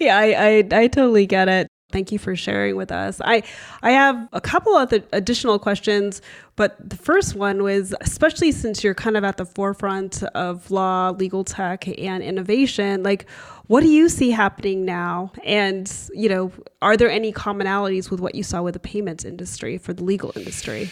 Yeah 0.00 0.18
I, 0.18 0.32
I 0.32 0.68
i 0.72 0.86
totally 0.88 1.26
get 1.26 1.48
it 1.48 1.68
Thank 1.94 2.10
you 2.10 2.18
for 2.18 2.34
sharing 2.34 2.74
with 2.74 2.90
us. 2.90 3.20
I 3.24 3.44
I 3.80 3.92
have 3.92 4.28
a 4.32 4.40
couple 4.40 4.76
of 4.76 4.92
additional 5.12 5.60
questions, 5.60 6.20
but 6.56 6.76
the 6.80 6.96
first 6.96 7.36
one 7.36 7.62
was 7.62 7.94
especially 8.00 8.50
since 8.50 8.82
you're 8.82 8.96
kind 8.96 9.16
of 9.16 9.22
at 9.22 9.36
the 9.36 9.46
forefront 9.46 10.24
of 10.34 10.72
law, 10.72 11.10
legal 11.10 11.44
tech, 11.44 11.86
and 11.86 12.20
innovation, 12.20 13.04
like 13.04 13.30
what 13.68 13.82
do 13.82 13.88
you 13.88 14.08
see 14.08 14.32
happening 14.32 14.84
now? 14.84 15.30
And 15.44 15.88
you 16.12 16.28
know, 16.28 16.50
are 16.82 16.96
there 16.96 17.08
any 17.08 17.32
commonalities 17.32 18.10
with 18.10 18.18
what 18.18 18.34
you 18.34 18.42
saw 18.42 18.60
with 18.60 18.74
the 18.74 18.80
payments 18.80 19.24
industry 19.24 19.78
for 19.78 19.92
the 19.92 20.02
legal 20.02 20.32
industry? 20.34 20.90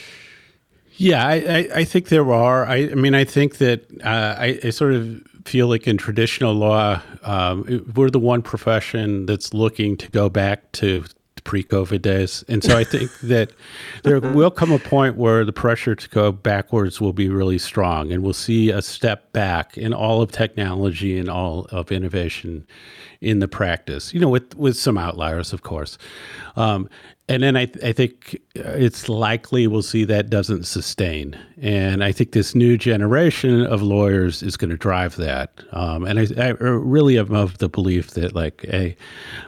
Yeah, 0.93 1.27
I, 1.27 1.35
I, 1.35 1.69
I 1.81 1.85
think 1.85 2.11
there 2.11 2.33
are. 2.33 2.65
I, 2.65 2.77
I 2.77 2.95
mean, 2.95 3.17
I 3.17 3.25
think 3.25 3.59
that 3.59 3.91
uh, 4.05 4.37
I, 4.39 4.61
I 4.63 4.71
sort 4.71 4.93
of 4.93 5.21
feel 5.45 5.69
like 5.69 5.87
in 5.87 5.97
traditional 5.97 6.55
law, 6.55 7.01
um, 7.23 7.93
we're 7.95 8.11
the 8.11 8.19
one 8.19 8.43
profession 8.43 9.27
that's 9.27 9.53
looking 9.55 9.97
to 9.99 10.11
go 10.11 10.29
back 10.29 10.71
to 10.73 11.05
pre-COVID 11.45 12.01
days, 12.01 12.45
and 12.49 12.63
so 12.63 12.79
I 12.79 12.85
think 12.85 13.11
that 13.23 13.51
there 14.05 14.21
will 14.21 14.51
come 14.51 14.71
a 14.71 14.79
point 14.79 15.17
where 15.17 15.45
the 15.45 15.53
pressure 15.53 15.95
to 15.95 16.09
go 16.09 16.31
backwards 16.31 17.01
will 17.01 17.13
be 17.13 17.29
really 17.29 17.59
strong, 17.59 18.13
and 18.13 18.23
we'll 18.23 18.33
see 18.33 18.71
a 18.71 18.81
step 18.81 19.33
back 19.33 19.77
in 19.77 19.93
all 19.93 20.23
of 20.23 20.31
technology 20.31 21.19
and 21.19 21.29
all 21.29 21.67
of 21.73 21.91
innovation 21.91 22.67
in 23.23 23.39
the 23.39 23.49
practice. 23.49 24.13
You 24.13 24.21
know, 24.21 24.29
with 24.29 24.55
with 24.57 24.77
some 24.77 24.99
outliers, 24.99 25.53
of 25.53 25.63
course. 25.63 25.97
Um, 26.57 26.89
and 27.29 27.43
then 27.43 27.57
I, 27.57 27.67
th- 27.67 27.85
I 27.85 27.93
think 27.93 28.39
it's 28.55 29.09
likely 29.09 29.67
we'll 29.67 29.83
see 29.83 30.05
that 30.05 30.29
doesn't 30.29 30.65
sustain. 30.67 31.39
And 31.61 32.03
I 32.03 32.11
think 32.11 32.33
this 32.33 32.55
new 32.55 32.77
generation 32.77 33.65
of 33.65 33.81
lawyers 33.81 34.43
is 34.43 34.57
going 34.57 34.71
to 34.71 34.77
drive 34.77 35.17
that. 35.17 35.53
Um, 35.71 36.05
and 36.05 36.19
I, 36.19 36.27
I, 36.37 36.49
really 36.51 37.19
am 37.19 37.33
of 37.33 37.59
the 37.59 37.69
belief 37.69 38.11
that, 38.11 38.35
like, 38.35 38.65
a, 38.65 38.97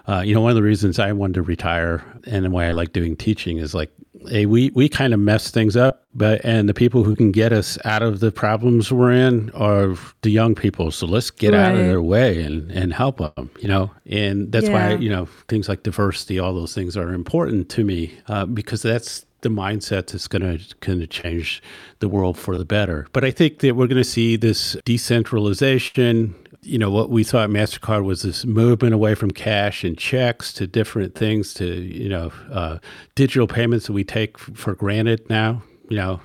uh, 0.08 0.20
you 0.20 0.34
know, 0.34 0.40
one 0.40 0.50
of 0.50 0.56
the 0.56 0.62
reasons 0.62 1.00
I 1.00 1.12
wanted 1.12 1.34
to 1.34 1.42
retire 1.42 2.04
and 2.26 2.52
why 2.52 2.68
I 2.68 2.70
like 2.70 2.92
doing 2.92 3.16
teaching 3.16 3.58
is 3.58 3.74
like 3.74 3.90
hey, 4.28 4.46
we, 4.46 4.70
we 4.74 4.88
kind 4.88 5.14
of 5.14 5.20
mess 5.20 5.50
things 5.50 5.76
up, 5.76 6.04
but 6.14 6.44
and 6.44 6.68
the 6.68 6.74
people 6.74 7.04
who 7.04 7.16
can 7.16 7.32
get 7.32 7.52
us 7.52 7.78
out 7.84 8.02
of 8.02 8.20
the 8.20 8.30
problems 8.30 8.92
we're 8.92 9.12
in 9.12 9.50
are 9.50 9.96
the 10.22 10.30
young 10.30 10.54
people. 10.54 10.90
So 10.90 11.06
let's 11.06 11.30
get 11.30 11.52
right. 11.52 11.60
out 11.60 11.74
of 11.74 11.86
their 11.86 12.02
way 12.02 12.42
and, 12.42 12.70
and 12.70 12.92
help 12.92 13.18
them, 13.18 13.50
you 13.60 13.68
know. 13.68 13.90
And 14.06 14.50
that's 14.52 14.66
yeah. 14.66 14.90
why 14.90 14.94
you 14.96 15.10
know 15.10 15.26
things 15.48 15.68
like 15.68 15.82
diversity, 15.82 16.38
all 16.38 16.54
those 16.54 16.74
things 16.74 16.96
are 16.96 17.12
important 17.12 17.68
to 17.70 17.84
me 17.84 18.14
uh, 18.28 18.46
because 18.46 18.82
that's 18.82 19.24
the 19.44 19.48
mindset 19.48 20.08
that's 20.08 20.26
going 20.26 20.42
to 20.42 20.74
going 20.80 20.98
to 20.98 21.06
change 21.06 21.62
the 22.00 22.08
world 22.08 22.36
for 22.36 22.58
the 22.58 22.64
better. 22.64 23.06
But 23.12 23.24
I 23.24 23.30
think 23.30 23.60
that 23.60 23.76
we're 23.76 23.86
going 23.86 24.02
to 24.02 24.04
see 24.04 24.34
this 24.34 24.76
decentralization 24.84 26.34
you 26.64 26.78
know 26.78 26.90
what 26.90 27.10
we 27.10 27.22
thought 27.24 27.50
Mastercard 27.50 28.04
was 28.04 28.22
this 28.22 28.44
movement 28.44 28.94
away 28.94 29.14
from 29.14 29.30
cash 29.30 29.84
and 29.84 29.96
checks 29.98 30.52
to 30.54 30.66
different 30.66 31.14
things 31.14 31.54
to 31.54 31.66
you 31.66 32.08
know 32.08 32.32
uh, 32.50 32.78
digital 33.14 33.46
payments 33.46 33.86
that 33.86 33.92
we 33.92 34.02
take 34.02 34.38
for 34.38 34.74
granted 34.74 35.28
now. 35.28 35.62
You 35.90 35.98
know, 35.98 36.20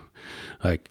like 0.63 0.89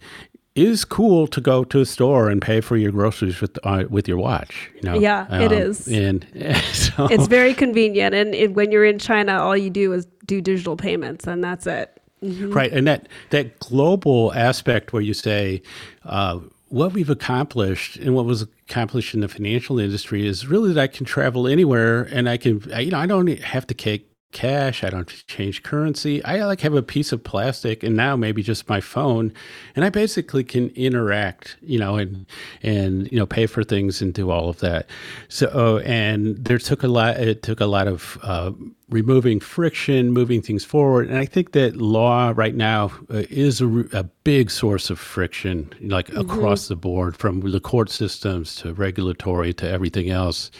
is 0.55 0.83
cool 0.83 1.27
to 1.27 1.39
go 1.41 1.63
to 1.63 1.79
a 1.79 1.85
store 1.85 2.29
and 2.29 2.41
pay 2.41 2.59
for 2.61 2.75
your 2.75 2.91
groceries 2.91 3.41
with 3.41 3.57
uh, 3.63 3.85
with 3.89 4.07
your 4.07 4.17
watch. 4.17 4.69
You 4.75 4.81
know, 4.83 4.99
yeah, 4.99 5.25
um, 5.29 5.41
it 5.41 5.51
is, 5.51 5.87
and 5.87 6.25
so, 6.73 7.07
it's 7.07 7.27
very 7.27 7.53
convenient. 7.53 8.13
And 8.13 8.35
it, 8.35 8.53
when 8.53 8.71
you're 8.71 8.85
in 8.85 8.99
China, 8.99 9.39
all 9.39 9.57
you 9.57 9.69
do 9.69 9.93
is 9.93 10.05
do 10.25 10.41
digital 10.41 10.75
payments, 10.75 11.27
and 11.27 11.43
that's 11.43 11.65
it. 11.65 11.98
Mm-hmm. 12.23 12.51
Right, 12.51 12.71
and 12.71 12.85
that 12.87 13.07
that 13.29 13.59
global 13.59 14.33
aspect 14.33 14.93
where 14.93 15.01
you 15.01 15.13
say. 15.13 15.61
Uh, 16.05 16.39
what 16.69 16.93
we've 16.93 17.09
accomplished 17.09 17.97
and 17.97 18.13
what 18.13 18.25
was 18.25 18.43
accomplished 18.43 19.15
in 19.15 19.21
the 19.21 19.27
financial 19.27 19.79
industry 19.79 20.27
is 20.27 20.45
really 20.45 20.71
that 20.71 20.79
I 20.79 20.85
can 20.85 21.03
travel 21.03 21.47
anywhere 21.47 22.03
and 22.03 22.29
I 22.29 22.37
can, 22.37 22.61
you 22.77 22.91
know, 22.91 22.99
I 22.99 23.07
don't 23.07 23.27
have 23.39 23.65
to 23.65 23.73
take 23.73 24.08
cash. 24.31 24.83
I 24.83 24.89
don't 24.89 25.07
change 25.27 25.63
currency. 25.63 26.23
I 26.23 26.45
like 26.45 26.61
have 26.61 26.75
a 26.75 26.83
piece 26.83 27.11
of 27.11 27.23
plastic 27.23 27.83
and 27.83 27.95
now 27.95 28.15
maybe 28.15 28.43
just 28.43 28.69
my 28.69 28.81
phone, 28.81 29.33
and 29.75 29.83
I 29.83 29.89
basically 29.89 30.43
can 30.43 30.69
interact, 30.69 31.57
you 31.61 31.79
know, 31.79 31.95
and 31.95 32.25
and 32.61 33.11
you 33.11 33.17
know 33.17 33.25
pay 33.25 33.45
for 33.45 33.63
things 33.63 34.01
and 34.01 34.13
do 34.13 34.29
all 34.29 34.49
of 34.49 34.59
that. 34.59 34.87
So 35.27 35.47
uh, 35.53 35.81
and 35.85 36.37
there 36.37 36.59
took 36.59 36.83
a 36.83 36.87
lot. 36.87 37.17
It 37.17 37.43
took 37.43 37.59
a 37.59 37.65
lot 37.65 37.87
of 37.87 38.17
uh, 38.23 38.51
removing 38.89 39.39
friction, 39.39 40.11
moving 40.11 40.41
things 40.41 40.65
forward. 40.65 41.09
And 41.09 41.17
I 41.17 41.25
think 41.25 41.51
that 41.51 41.77
law 41.77 42.33
right 42.35 42.55
now 42.55 42.91
uh, 43.09 43.23
is 43.29 43.61
a, 43.61 43.67
a, 43.93 44.03
big 44.23 44.51
source 44.51 44.91
of 44.91 44.99
friction, 44.99 45.71
like 45.81 46.07
mm-hmm. 46.07 46.19
across 46.19 46.67
the 46.67 46.75
board, 46.75 47.17
from 47.17 47.39
the 47.39 47.59
court 47.59 47.89
systems 47.89 48.55
to 48.57 48.73
regulatory 48.73 49.53
to 49.55 49.67
everything 49.67 50.11
else. 50.11 50.51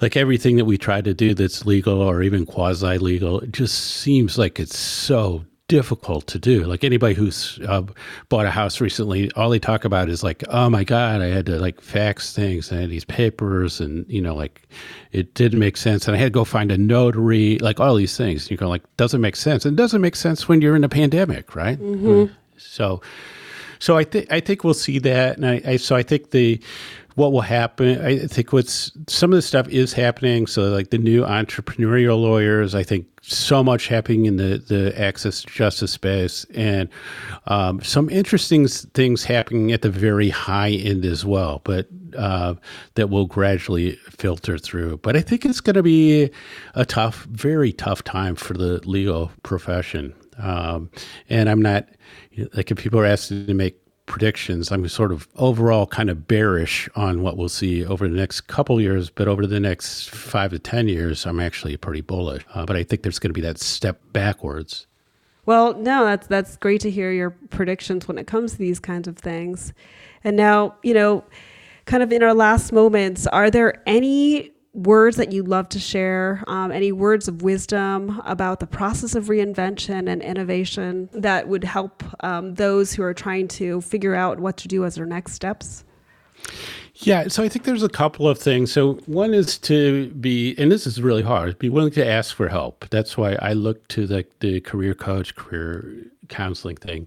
Like 0.00 0.16
everything 0.16 0.56
that 0.56 0.64
we 0.64 0.78
try 0.78 1.00
to 1.00 1.14
do 1.14 1.34
that's 1.34 1.66
legal 1.66 2.00
or 2.00 2.22
even 2.22 2.46
quasi 2.46 2.98
legal, 2.98 3.40
it 3.40 3.52
just 3.52 3.78
seems 3.78 4.38
like 4.38 4.60
it's 4.60 4.78
so 4.78 5.44
difficult 5.68 6.26
to 6.26 6.38
do. 6.38 6.64
Like 6.64 6.82
anybody 6.82 7.14
who's 7.14 7.58
uh, 7.68 7.82
bought 8.30 8.46
a 8.46 8.50
house 8.50 8.80
recently, 8.80 9.30
all 9.32 9.50
they 9.50 9.58
talk 9.58 9.84
about 9.84 10.08
is 10.08 10.22
like, 10.22 10.42
oh 10.48 10.70
my 10.70 10.82
God, 10.82 11.20
I 11.20 11.26
had 11.26 11.46
to 11.46 11.58
like 11.58 11.80
fax 11.80 12.32
things 12.32 12.72
and 12.72 12.90
these 12.90 13.04
papers 13.04 13.80
and, 13.80 14.06
you 14.08 14.22
know, 14.22 14.34
like 14.34 14.66
it 15.12 15.34
didn't 15.34 15.58
make 15.58 15.76
sense. 15.76 16.08
And 16.08 16.16
I 16.16 16.18
had 16.18 16.26
to 16.26 16.30
go 16.30 16.44
find 16.44 16.72
a 16.72 16.78
notary, 16.78 17.58
like 17.58 17.80
all 17.80 17.94
these 17.94 18.16
things. 18.16 18.50
You 18.50 18.56
go 18.56 18.68
like, 18.68 18.82
doesn't 18.96 19.20
make 19.20 19.36
sense. 19.36 19.66
And 19.66 19.78
it 19.78 19.82
doesn't 19.82 20.00
make 20.00 20.16
sense 20.16 20.48
when 20.48 20.62
you're 20.62 20.76
in 20.76 20.84
a 20.84 20.88
pandemic, 20.88 21.54
right? 21.54 21.78
Mm-hmm. 21.78 22.32
So, 22.56 23.02
so 23.78 23.96
I 23.96 24.04
think, 24.04 24.32
I 24.32 24.40
think 24.40 24.64
we'll 24.64 24.74
see 24.74 24.98
that. 25.00 25.36
And 25.36 25.46
I, 25.46 25.62
I 25.66 25.76
so 25.76 25.94
I 25.94 26.02
think 26.02 26.30
the, 26.30 26.60
what 27.18 27.32
will 27.32 27.40
happen. 27.40 28.00
I 28.00 28.26
think 28.26 28.52
what's 28.52 28.92
some 29.08 29.32
of 29.32 29.36
the 29.36 29.42
stuff 29.42 29.68
is 29.68 29.92
happening. 29.92 30.46
So 30.46 30.70
like 30.70 30.90
the 30.90 30.98
new 30.98 31.24
entrepreneurial 31.24 32.22
lawyers, 32.22 32.76
I 32.76 32.84
think 32.84 33.06
so 33.22 33.64
much 33.64 33.88
happening 33.88 34.26
in 34.26 34.36
the 34.36 34.58
the 34.58 34.98
access 34.98 35.42
to 35.42 35.48
justice 35.48 35.90
space, 35.90 36.46
and 36.54 36.88
um, 37.48 37.82
some 37.82 38.08
interesting 38.08 38.68
things 38.68 39.24
happening 39.24 39.72
at 39.72 39.82
the 39.82 39.90
very 39.90 40.28
high 40.28 40.70
end 40.70 41.04
as 41.04 41.24
well. 41.24 41.60
But 41.64 41.88
uh, 42.16 42.54
that 42.94 43.10
will 43.10 43.26
gradually 43.26 43.96
filter 44.10 44.56
through. 44.56 44.98
But 44.98 45.16
I 45.16 45.20
think 45.20 45.44
it's 45.44 45.60
going 45.60 45.74
to 45.74 45.82
be 45.82 46.30
a 46.74 46.86
tough, 46.86 47.24
very 47.24 47.72
tough 47.72 48.04
time 48.04 48.36
for 48.36 48.54
the 48.54 48.80
legal 48.88 49.32
profession. 49.42 50.14
Um, 50.38 50.88
and 51.28 51.50
I'm 51.50 51.60
not 51.60 51.88
like 52.54 52.70
if 52.70 52.78
people 52.78 53.00
are 53.00 53.06
asking 53.06 53.48
to 53.48 53.54
make 53.54 53.76
predictions, 54.08 54.72
I'm 54.72 54.88
sort 54.88 55.12
of 55.12 55.28
overall 55.36 55.86
kind 55.86 56.10
of 56.10 56.26
bearish 56.26 56.88
on 56.96 57.22
what 57.22 57.36
we'll 57.36 57.48
see 57.48 57.84
over 57.84 58.08
the 58.08 58.16
next 58.16 58.42
couple 58.42 58.80
years, 58.80 59.10
but 59.10 59.28
over 59.28 59.46
the 59.46 59.60
next 59.60 60.10
five 60.10 60.50
to 60.50 60.58
10 60.58 60.88
years, 60.88 61.26
I'm 61.26 61.38
actually 61.38 61.76
pretty 61.76 62.00
bullish. 62.00 62.44
Uh, 62.54 62.66
but 62.66 62.74
I 62.74 62.82
think 62.82 63.02
there's 63.02 63.20
going 63.20 63.30
to 63.30 63.34
be 63.34 63.42
that 63.42 63.60
step 63.60 64.00
backwards. 64.12 64.86
Well, 65.46 65.74
no, 65.74 66.04
that's 66.04 66.26
that's 66.26 66.56
great 66.58 66.82
to 66.82 66.90
hear 66.90 67.10
your 67.10 67.30
predictions 67.30 68.06
when 68.06 68.18
it 68.18 68.26
comes 68.26 68.52
to 68.52 68.58
these 68.58 68.80
kinds 68.80 69.08
of 69.08 69.16
things. 69.16 69.72
And 70.22 70.36
now, 70.36 70.74
you 70.82 70.92
know, 70.92 71.24
kind 71.86 72.02
of 72.02 72.12
in 72.12 72.22
our 72.22 72.34
last 72.34 72.70
moments, 72.70 73.26
are 73.28 73.50
there 73.50 73.82
any 73.86 74.52
words 74.78 75.16
that 75.16 75.32
you'd 75.32 75.48
love 75.48 75.68
to 75.70 75.78
share, 75.78 76.44
um, 76.46 76.70
any 76.70 76.92
words 76.92 77.28
of 77.28 77.42
wisdom 77.42 78.20
about 78.24 78.60
the 78.60 78.66
process 78.66 79.14
of 79.14 79.26
reinvention 79.26 80.08
and 80.08 80.22
innovation 80.22 81.08
that 81.12 81.48
would 81.48 81.64
help 81.64 82.02
um, 82.24 82.54
those 82.54 82.92
who 82.92 83.02
are 83.02 83.14
trying 83.14 83.48
to 83.48 83.80
figure 83.80 84.14
out 84.14 84.38
what 84.40 84.56
to 84.58 84.68
do 84.68 84.84
as 84.84 84.94
their 84.94 85.06
next 85.06 85.32
steps? 85.32 85.84
Yeah, 86.94 87.28
so 87.28 87.44
I 87.44 87.48
think 87.48 87.64
there's 87.64 87.82
a 87.84 87.88
couple 87.88 88.28
of 88.28 88.38
things. 88.38 88.72
So 88.72 88.94
one 89.06 89.32
is 89.32 89.58
to 89.58 90.08
be, 90.10 90.56
and 90.58 90.70
this 90.70 90.86
is 90.86 91.00
really 91.00 91.22
hard, 91.22 91.58
be 91.58 91.68
willing 91.68 91.92
to 91.92 92.06
ask 92.06 92.34
for 92.34 92.48
help. 92.48 92.88
That's 92.90 93.16
why 93.16 93.36
I 93.40 93.52
look 93.52 93.86
to 93.88 94.06
the, 94.06 94.26
the 94.40 94.60
career 94.60 94.94
coach, 94.94 95.36
career 95.36 96.06
counseling 96.28 96.76
thing. 96.76 97.06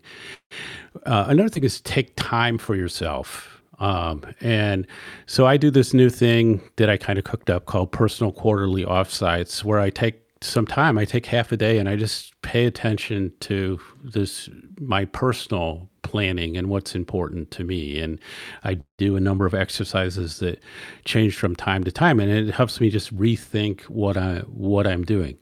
Uh, 1.05 1.25
another 1.27 1.49
thing 1.49 1.63
is 1.63 1.81
take 1.81 2.13
time 2.15 2.57
for 2.57 2.75
yourself. 2.75 3.50
Um, 3.81 4.23
and 4.39 4.87
so 5.25 5.45
I 5.47 5.57
do 5.57 5.71
this 5.71 5.93
new 5.93 6.09
thing 6.09 6.61
that 6.77 6.89
I 6.89 6.97
kind 6.97 7.17
of 7.19 7.25
cooked 7.25 7.49
up 7.49 7.65
called 7.65 7.91
personal 7.91 8.31
quarterly 8.31 8.85
offsites, 8.85 9.63
where 9.63 9.79
I 9.79 9.89
take 9.89 10.21
some 10.41 10.65
time. 10.65 10.97
I 10.97 11.05
take 11.05 11.25
half 11.25 11.51
a 11.51 11.57
day 11.57 11.77
and 11.77 11.89
I 11.89 11.95
just 11.95 12.39
pay 12.41 12.65
attention 12.65 13.33
to 13.41 13.79
this 14.03 14.49
my 14.79 15.05
personal 15.05 15.89
planning 16.03 16.57
and 16.57 16.69
what's 16.69 16.95
important 16.95 17.51
to 17.51 17.63
me. 17.63 17.99
And 17.99 18.19
I 18.63 18.79
do 19.01 19.15
a 19.15 19.19
number 19.19 19.47
of 19.47 19.55
exercises 19.55 20.37
that 20.39 20.61
change 21.05 21.35
from 21.35 21.55
time 21.55 21.83
to 21.83 21.91
time, 21.91 22.19
and 22.19 22.29
it 22.29 22.53
helps 22.53 22.79
me 22.79 22.91
just 22.91 23.15
rethink 23.17 23.81
what 23.83 24.15
I 24.15 24.39
what 24.47 24.85
I'm 24.85 25.03
doing. 25.03 25.39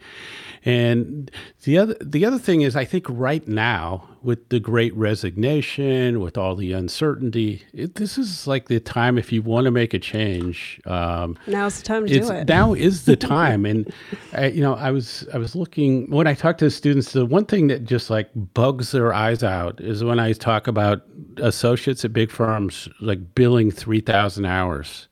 And 0.66 1.32
the 1.64 1.78
other 1.78 1.96
the 2.02 2.26
other 2.26 2.40
thing 2.40 2.62
is, 2.62 2.76
I 2.76 2.86
think 2.86 3.06
right 3.10 3.46
now 3.48 4.08
with 4.22 4.50
the 4.50 4.60
Great 4.60 4.94
Resignation, 4.96 6.20
with 6.20 6.38
all 6.38 6.56
the 6.56 6.74
uncertainty, 6.74 7.64
it, 7.74 7.96
this 7.96 8.18
is 8.18 8.46
like 8.46 8.68
the 8.68 8.80
time 8.80 9.18
if 9.18 9.32
you 9.32 9.42
want 9.42 9.66
to 9.66 9.72
make 9.72 9.94
a 9.94 10.00
change. 10.00 10.82
Um, 10.86 11.38
Now's 11.48 11.78
the 11.78 11.84
time 11.84 12.06
to 12.06 12.14
do 12.14 12.32
it. 12.32 12.48
Now 12.48 12.74
is 12.74 13.06
the 13.06 13.16
time, 13.38 13.66
and 13.66 13.94
I, 14.34 14.48
you 14.48 14.62
know, 14.62 14.76
I 14.76 14.92
was 14.92 15.28
I 15.34 15.38
was 15.38 15.56
looking 15.56 16.10
when 16.10 16.28
I 16.28 16.34
talk 16.34 16.58
to 16.60 16.70
students. 16.70 17.14
The 17.14 17.26
one 17.26 17.46
thing 17.46 17.68
that 17.68 17.86
just 17.86 18.10
like 18.10 18.30
bugs 18.54 18.92
their 18.92 19.14
eyes 19.14 19.44
out 19.44 19.80
is 19.80 20.04
when 20.04 20.20
I 20.20 20.34
talk 20.34 20.68
about 20.68 21.04
associates 21.38 22.04
at 22.04 22.12
big 22.12 22.32
firms 22.32 22.90
like 23.00 23.34
billing 23.50 23.72
three 23.72 24.00
thousand 24.00 24.46
hours 24.46 25.08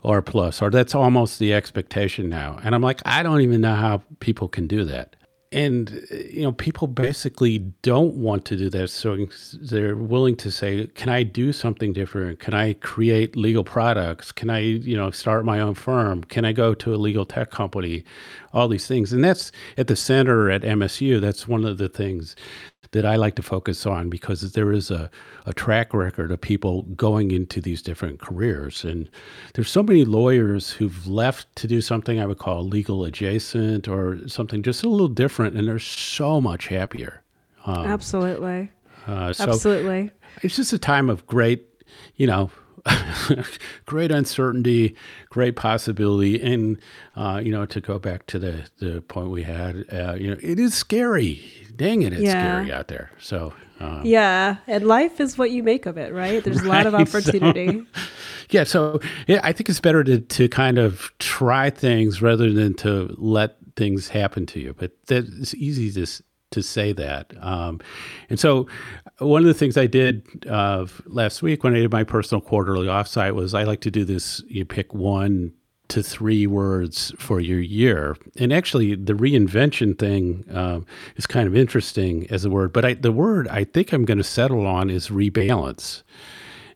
or 0.00 0.22
plus, 0.22 0.62
or 0.62 0.70
that's 0.70 0.94
almost 0.94 1.40
the 1.40 1.52
expectation 1.52 2.28
now. 2.28 2.60
And 2.62 2.76
I'm 2.76 2.80
like, 2.80 3.00
I 3.04 3.24
don't 3.24 3.40
even 3.40 3.60
know 3.60 3.74
how 3.74 4.04
people 4.20 4.46
can 4.46 4.68
do 4.68 4.84
that. 4.84 5.16
And, 5.50 6.06
you 6.12 6.42
know, 6.42 6.52
people 6.52 6.86
basically 6.86 7.58
don't 7.82 8.14
want 8.14 8.44
to 8.44 8.56
do 8.56 8.70
that. 8.70 8.88
So 8.90 9.26
they're 9.54 9.96
willing 9.96 10.36
to 10.36 10.50
say, 10.52 10.86
can 10.94 11.08
I 11.08 11.24
do 11.24 11.52
something 11.52 11.92
different? 11.92 12.38
Can 12.38 12.54
I 12.54 12.74
create 12.74 13.34
legal 13.34 13.64
products? 13.64 14.30
Can 14.30 14.48
I, 14.48 14.60
you 14.60 14.96
know, 14.96 15.10
start 15.10 15.44
my 15.44 15.58
own 15.58 15.74
firm? 15.74 16.22
Can 16.22 16.44
I 16.44 16.52
go 16.52 16.72
to 16.74 16.94
a 16.94 16.98
legal 16.98 17.26
tech 17.26 17.50
company? 17.50 18.04
All 18.52 18.68
these 18.68 18.86
things. 18.86 19.12
And 19.12 19.24
that's 19.24 19.50
at 19.76 19.88
the 19.88 19.96
center 19.96 20.50
at 20.52 20.62
MSU. 20.62 21.20
That's 21.20 21.48
one 21.48 21.64
of 21.64 21.78
the 21.78 21.88
things 21.88 22.36
that 22.92 23.04
I 23.04 23.16
like 23.16 23.34
to 23.36 23.42
focus 23.42 23.86
on 23.86 24.08
because 24.08 24.52
there 24.52 24.72
is 24.72 24.90
a, 24.90 25.10
a 25.44 25.52
track 25.52 25.94
record 25.94 26.30
of 26.30 26.40
people 26.40 26.82
going 26.82 27.30
into 27.30 27.60
these 27.60 27.82
different 27.82 28.20
careers. 28.20 28.84
And 28.84 29.08
there's 29.54 29.70
so 29.70 29.82
many 29.82 30.04
lawyers 30.04 30.70
who've 30.70 31.06
left 31.06 31.54
to 31.56 31.66
do 31.66 31.80
something 31.80 32.20
I 32.20 32.26
would 32.26 32.38
call 32.38 32.64
legal 32.64 33.04
adjacent 33.04 33.88
or 33.88 34.26
something 34.28 34.62
just 34.62 34.82
a 34.82 34.88
little 34.88 35.08
different, 35.08 35.56
and 35.56 35.68
they're 35.68 35.78
so 35.78 36.40
much 36.40 36.68
happier. 36.68 37.22
Um, 37.64 37.86
Absolutely. 37.86 38.70
Uh, 39.06 39.32
so 39.32 39.44
Absolutely. 39.44 40.10
It's 40.42 40.56
just 40.56 40.72
a 40.72 40.78
time 40.78 41.08
of 41.08 41.26
great, 41.26 41.66
you 42.16 42.26
know, 42.26 42.50
great 43.86 44.10
uncertainty, 44.10 44.94
great 45.30 45.56
possibility, 45.56 46.40
and 46.40 46.78
uh, 47.16 47.40
you 47.42 47.50
know, 47.50 47.66
to 47.66 47.80
go 47.80 47.98
back 47.98 48.26
to 48.26 48.38
the 48.38 48.68
the 48.78 49.00
point 49.02 49.30
we 49.30 49.42
had, 49.42 49.84
uh, 49.92 50.14
you 50.14 50.30
know, 50.30 50.36
it 50.40 50.58
is 50.58 50.74
scary. 50.74 51.42
Dang 51.76 52.02
it, 52.02 52.12
it's 52.12 52.22
yeah. 52.22 52.60
scary 52.60 52.72
out 52.72 52.88
there. 52.88 53.10
So 53.18 53.52
um, 53.80 54.02
yeah, 54.04 54.56
and 54.66 54.86
life 54.86 55.20
is 55.20 55.36
what 55.36 55.50
you 55.50 55.62
make 55.62 55.86
of 55.86 55.98
it, 55.98 56.12
right? 56.12 56.42
There's 56.42 56.62
right, 56.62 56.66
a 56.66 56.68
lot 56.68 56.86
of 56.86 56.94
opportunity. 57.08 57.80
So, 57.94 58.02
yeah, 58.50 58.64
so 58.64 59.00
yeah, 59.26 59.40
I 59.42 59.52
think 59.52 59.68
it's 59.68 59.80
better 59.80 60.02
to 60.04 60.20
to 60.20 60.48
kind 60.48 60.78
of 60.78 61.12
try 61.18 61.70
things 61.70 62.22
rather 62.22 62.52
than 62.52 62.74
to 62.74 63.14
let 63.18 63.56
things 63.76 64.08
happen 64.08 64.46
to 64.46 64.60
you. 64.60 64.74
But 64.76 64.92
that 65.06 65.26
it's 65.38 65.54
easy 65.54 65.92
to 65.92 66.22
to 66.52 66.62
say 66.62 66.92
that. 66.92 67.34
Um, 67.40 67.80
and 68.30 68.40
so, 68.40 68.66
one 69.18 69.42
of 69.42 69.48
the 69.48 69.54
things 69.54 69.76
I 69.76 69.86
did 69.86 70.46
uh, 70.48 70.86
last 71.06 71.42
week 71.42 71.62
when 71.62 71.74
I 71.74 71.80
did 71.80 71.92
my 71.92 72.04
personal 72.04 72.40
quarterly 72.40 72.86
offsite 72.86 73.34
was 73.34 73.52
I 73.52 73.64
like 73.64 73.82
to 73.82 73.90
do 73.90 74.04
this. 74.04 74.42
You 74.48 74.64
pick 74.64 74.94
one 74.94 75.52
to 75.88 76.02
three 76.02 76.46
words 76.46 77.12
for 77.18 77.40
your 77.40 77.60
year, 77.60 78.16
and 78.36 78.52
actually, 78.52 78.94
the 78.94 79.12
reinvention 79.12 79.98
thing 79.98 80.44
um, 80.52 80.86
is 81.16 81.26
kind 81.26 81.46
of 81.46 81.56
interesting 81.56 82.26
as 82.30 82.44
a 82.44 82.50
word. 82.50 82.72
But 82.72 82.84
I, 82.84 82.94
the 82.94 83.12
word 83.12 83.48
I 83.48 83.64
think 83.64 83.92
I'm 83.92 84.04
going 84.04 84.18
to 84.18 84.24
settle 84.24 84.66
on 84.66 84.90
is 84.90 85.08
rebalance. 85.08 86.02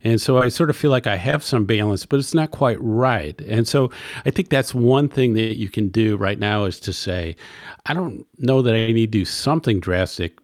And 0.02 0.20
so 0.20 0.38
I 0.38 0.48
sort 0.48 0.70
of 0.70 0.76
feel 0.76 0.90
like 0.90 1.06
I 1.06 1.16
have 1.16 1.44
some 1.44 1.66
balance, 1.66 2.06
but 2.06 2.18
it's 2.18 2.32
not 2.32 2.52
quite 2.52 2.78
right. 2.80 3.38
And 3.42 3.68
so 3.68 3.90
I 4.24 4.30
think 4.30 4.48
that's 4.48 4.74
one 4.74 5.08
thing 5.08 5.34
that 5.34 5.58
you 5.58 5.68
can 5.68 5.88
do 5.88 6.16
right 6.16 6.38
now 6.38 6.64
is 6.64 6.80
to 6.80 6.92
say, 6.92 7.36
I 7.84 7.92
don't 7.92 8.26
know 8.38 8.62
that 8.62 8.74
I 8.74 8.86
need 8.92 9.12
to 9.12 9.18
do 9.18 9.24
something 9.26 9.78
drastic, 9.78 10.38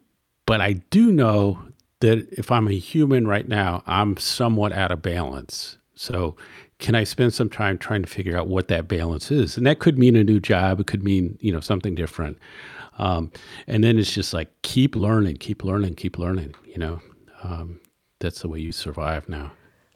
but 0.44 0.60
I 0.60 0.74
do 0.90 1.10
know 1.10 1.58
that 2.00 2.28
if 2.32 2.52
I'm 2.52 2.68
a 2.68 2.72
human 2.72 3.26
right 3.26 3.48
now, 3.48 3.82
I'm 3.86 4.18
somewhat 4.18 4.72
out 4.72 4.92
of 4.92 5.00
balance. 5.00 5.78
So 5.94 6.36
can 6.78 6.94
I 6.94 7.04
spend 7.04 7.32
some 7.32 7.48
time 7.48 7.78
trying 7.78 8.02
to 8.02 8.08
figure 8.08 8.36
out 8.36 8.48
what 8.48 8.68
that 8.68 8.88
balance 8.88 9.30
is? 9.30 9.56
And 9.56 9.66
that 9.66 9.78
could 9.78 9.98
mean 9.98 10.16
a 10.16 10.24
new 10.24 10.40
job. 10.40 10.80
It 10.80 10.86
could 10.86 11.02
mean, 11.02 11.38
you 11.40 11.52
know, 11.52 11.60
something 11.60 11.94
different. 11.94 12.38
Um, 12.98 13.30
and 13.66 13.82
then 13.82 13.98
it's 13.98 14.12
just 14.12 14.34
like 14.34 14.50
keep 14.62 14.96
learning, 14.96 15.36
keep 15.36 15.64
learning, 15.64 15.94
keep 15.94 16.18
learning, 16.18 16.54
you 16.64 16.78
know. 16.78 17.00
Um, 17.42 17.80
that's 18.20 18.40
the 18.40 18.48
way 18.48 18.60
you 18.60 18.72
survive 18.72 19.28
now. 19.28 19.52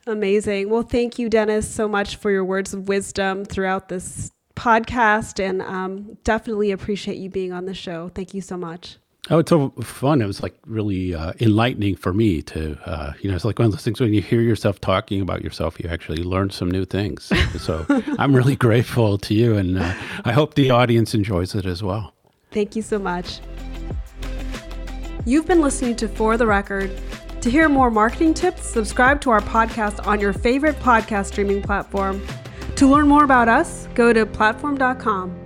Amazing. 0.06 0.70
Well, 0.70 0.82
thank 0.82 1.18
you, 1.18 1.28
Dennis, 1.28 1.68
so 1.68 1.86
much 1.88 2.16
for 2.16 2.30
your 2.30 2.44
words 2.44 2.74
of 2.74 2.88
wisdom 2.88 3.44
throughout 3.44 3.88
this 3.88 4.32
podcast, 4.56 5.40
and 5.42 5.62
um, 5.62 6.18
definitely 6.24 6.70
appreciate 6.70 7.16
you 7.16 7.30
being 7.30 7.52
on 7.52 7.66
the 7.66 7.74
show. 7.74 8.08
Thank 8.08 8.34
you 8.34 8.40
so 8.40 8.56
much. 8.56 8.96
Oh, 9.28 9.38
it's 9.38 9.50
so 9.50 9.70
fun. 9.82 10.22
It 10.22 10.26
was 10.26 10.42
like 10.42 10.54
really 10.66 11.14
uh, 11.14 11.34
enlightening 11.40 11.94
for 11.94 12.12
me 12.12 12.42
to, 12.42 12.78
uh, 12.86 13.12
you 13.20 13.28
know, 13.28 13.36
it's 13.36 13.44
like 13.44 13.58
one 13.58 13.66
of 13.66 13.72
those 13.72 13.84
things 13.84 14.00
when 14.00 14.14
you 14.14 14.22
hear 14.22 14.40
yourself 14.40 14.80
talking 14.80 15.20
about 15.20 15.44
yourself, 15.44 15.78
you 15.78 15.88
actually 15.90 16.22
learn 16.22 16.50
some 16.50 16.70
new 16.70 16.84
things. 16.84 17.30
so 17.60 17.84
I'm 18.18 18.34
really 18.34 18.56
grateful 18.56 19.18
to 19.18 19.34
you, 19.34 19.56
and 19.56 19.78
uh, 19.78 19.94
I 20.24 20.32
hope 20.32 20.54
the 20.54 20.70
audience 20.70 21.14
enjoys 21.14 21.54
it 21.54 21.66
as 21.66 21.82
well. 21.82 22.14
Thank 22.50 22.74
you 22.74 22.82
so 22.82 22.98
much. 22.98 23.40
You've 25.26 25.46
been 25.46 25.60
listening 25.60 25.96
to 25.96 26.08
For 26.08 26.36
the 26.36 26.46
Record 26.46 26.90
to 27.42 27.50
hear 27.50 27.68
more 27.70 27.90
marketing 27.90 28.34
tips, 28.34 28.66
subscribe 28.66 29.20
to 29.22 29.30
our 29.30 29.40
podcast 29.40 30.06
on 30.06 30.20
your 30.20 30.34
favorite 30.34 30.76
podcast 30.80 31.26
streaming 31.26 31.62
platform. 31.62 32.20
To 32.76 32.86
learn 32.86 33.08
more 33.08 33.24
about 33.24 33.48
us, 33.48 33.88
go 33.94 34.12
to 34.12 34.26
platform.com. 34.26 35.39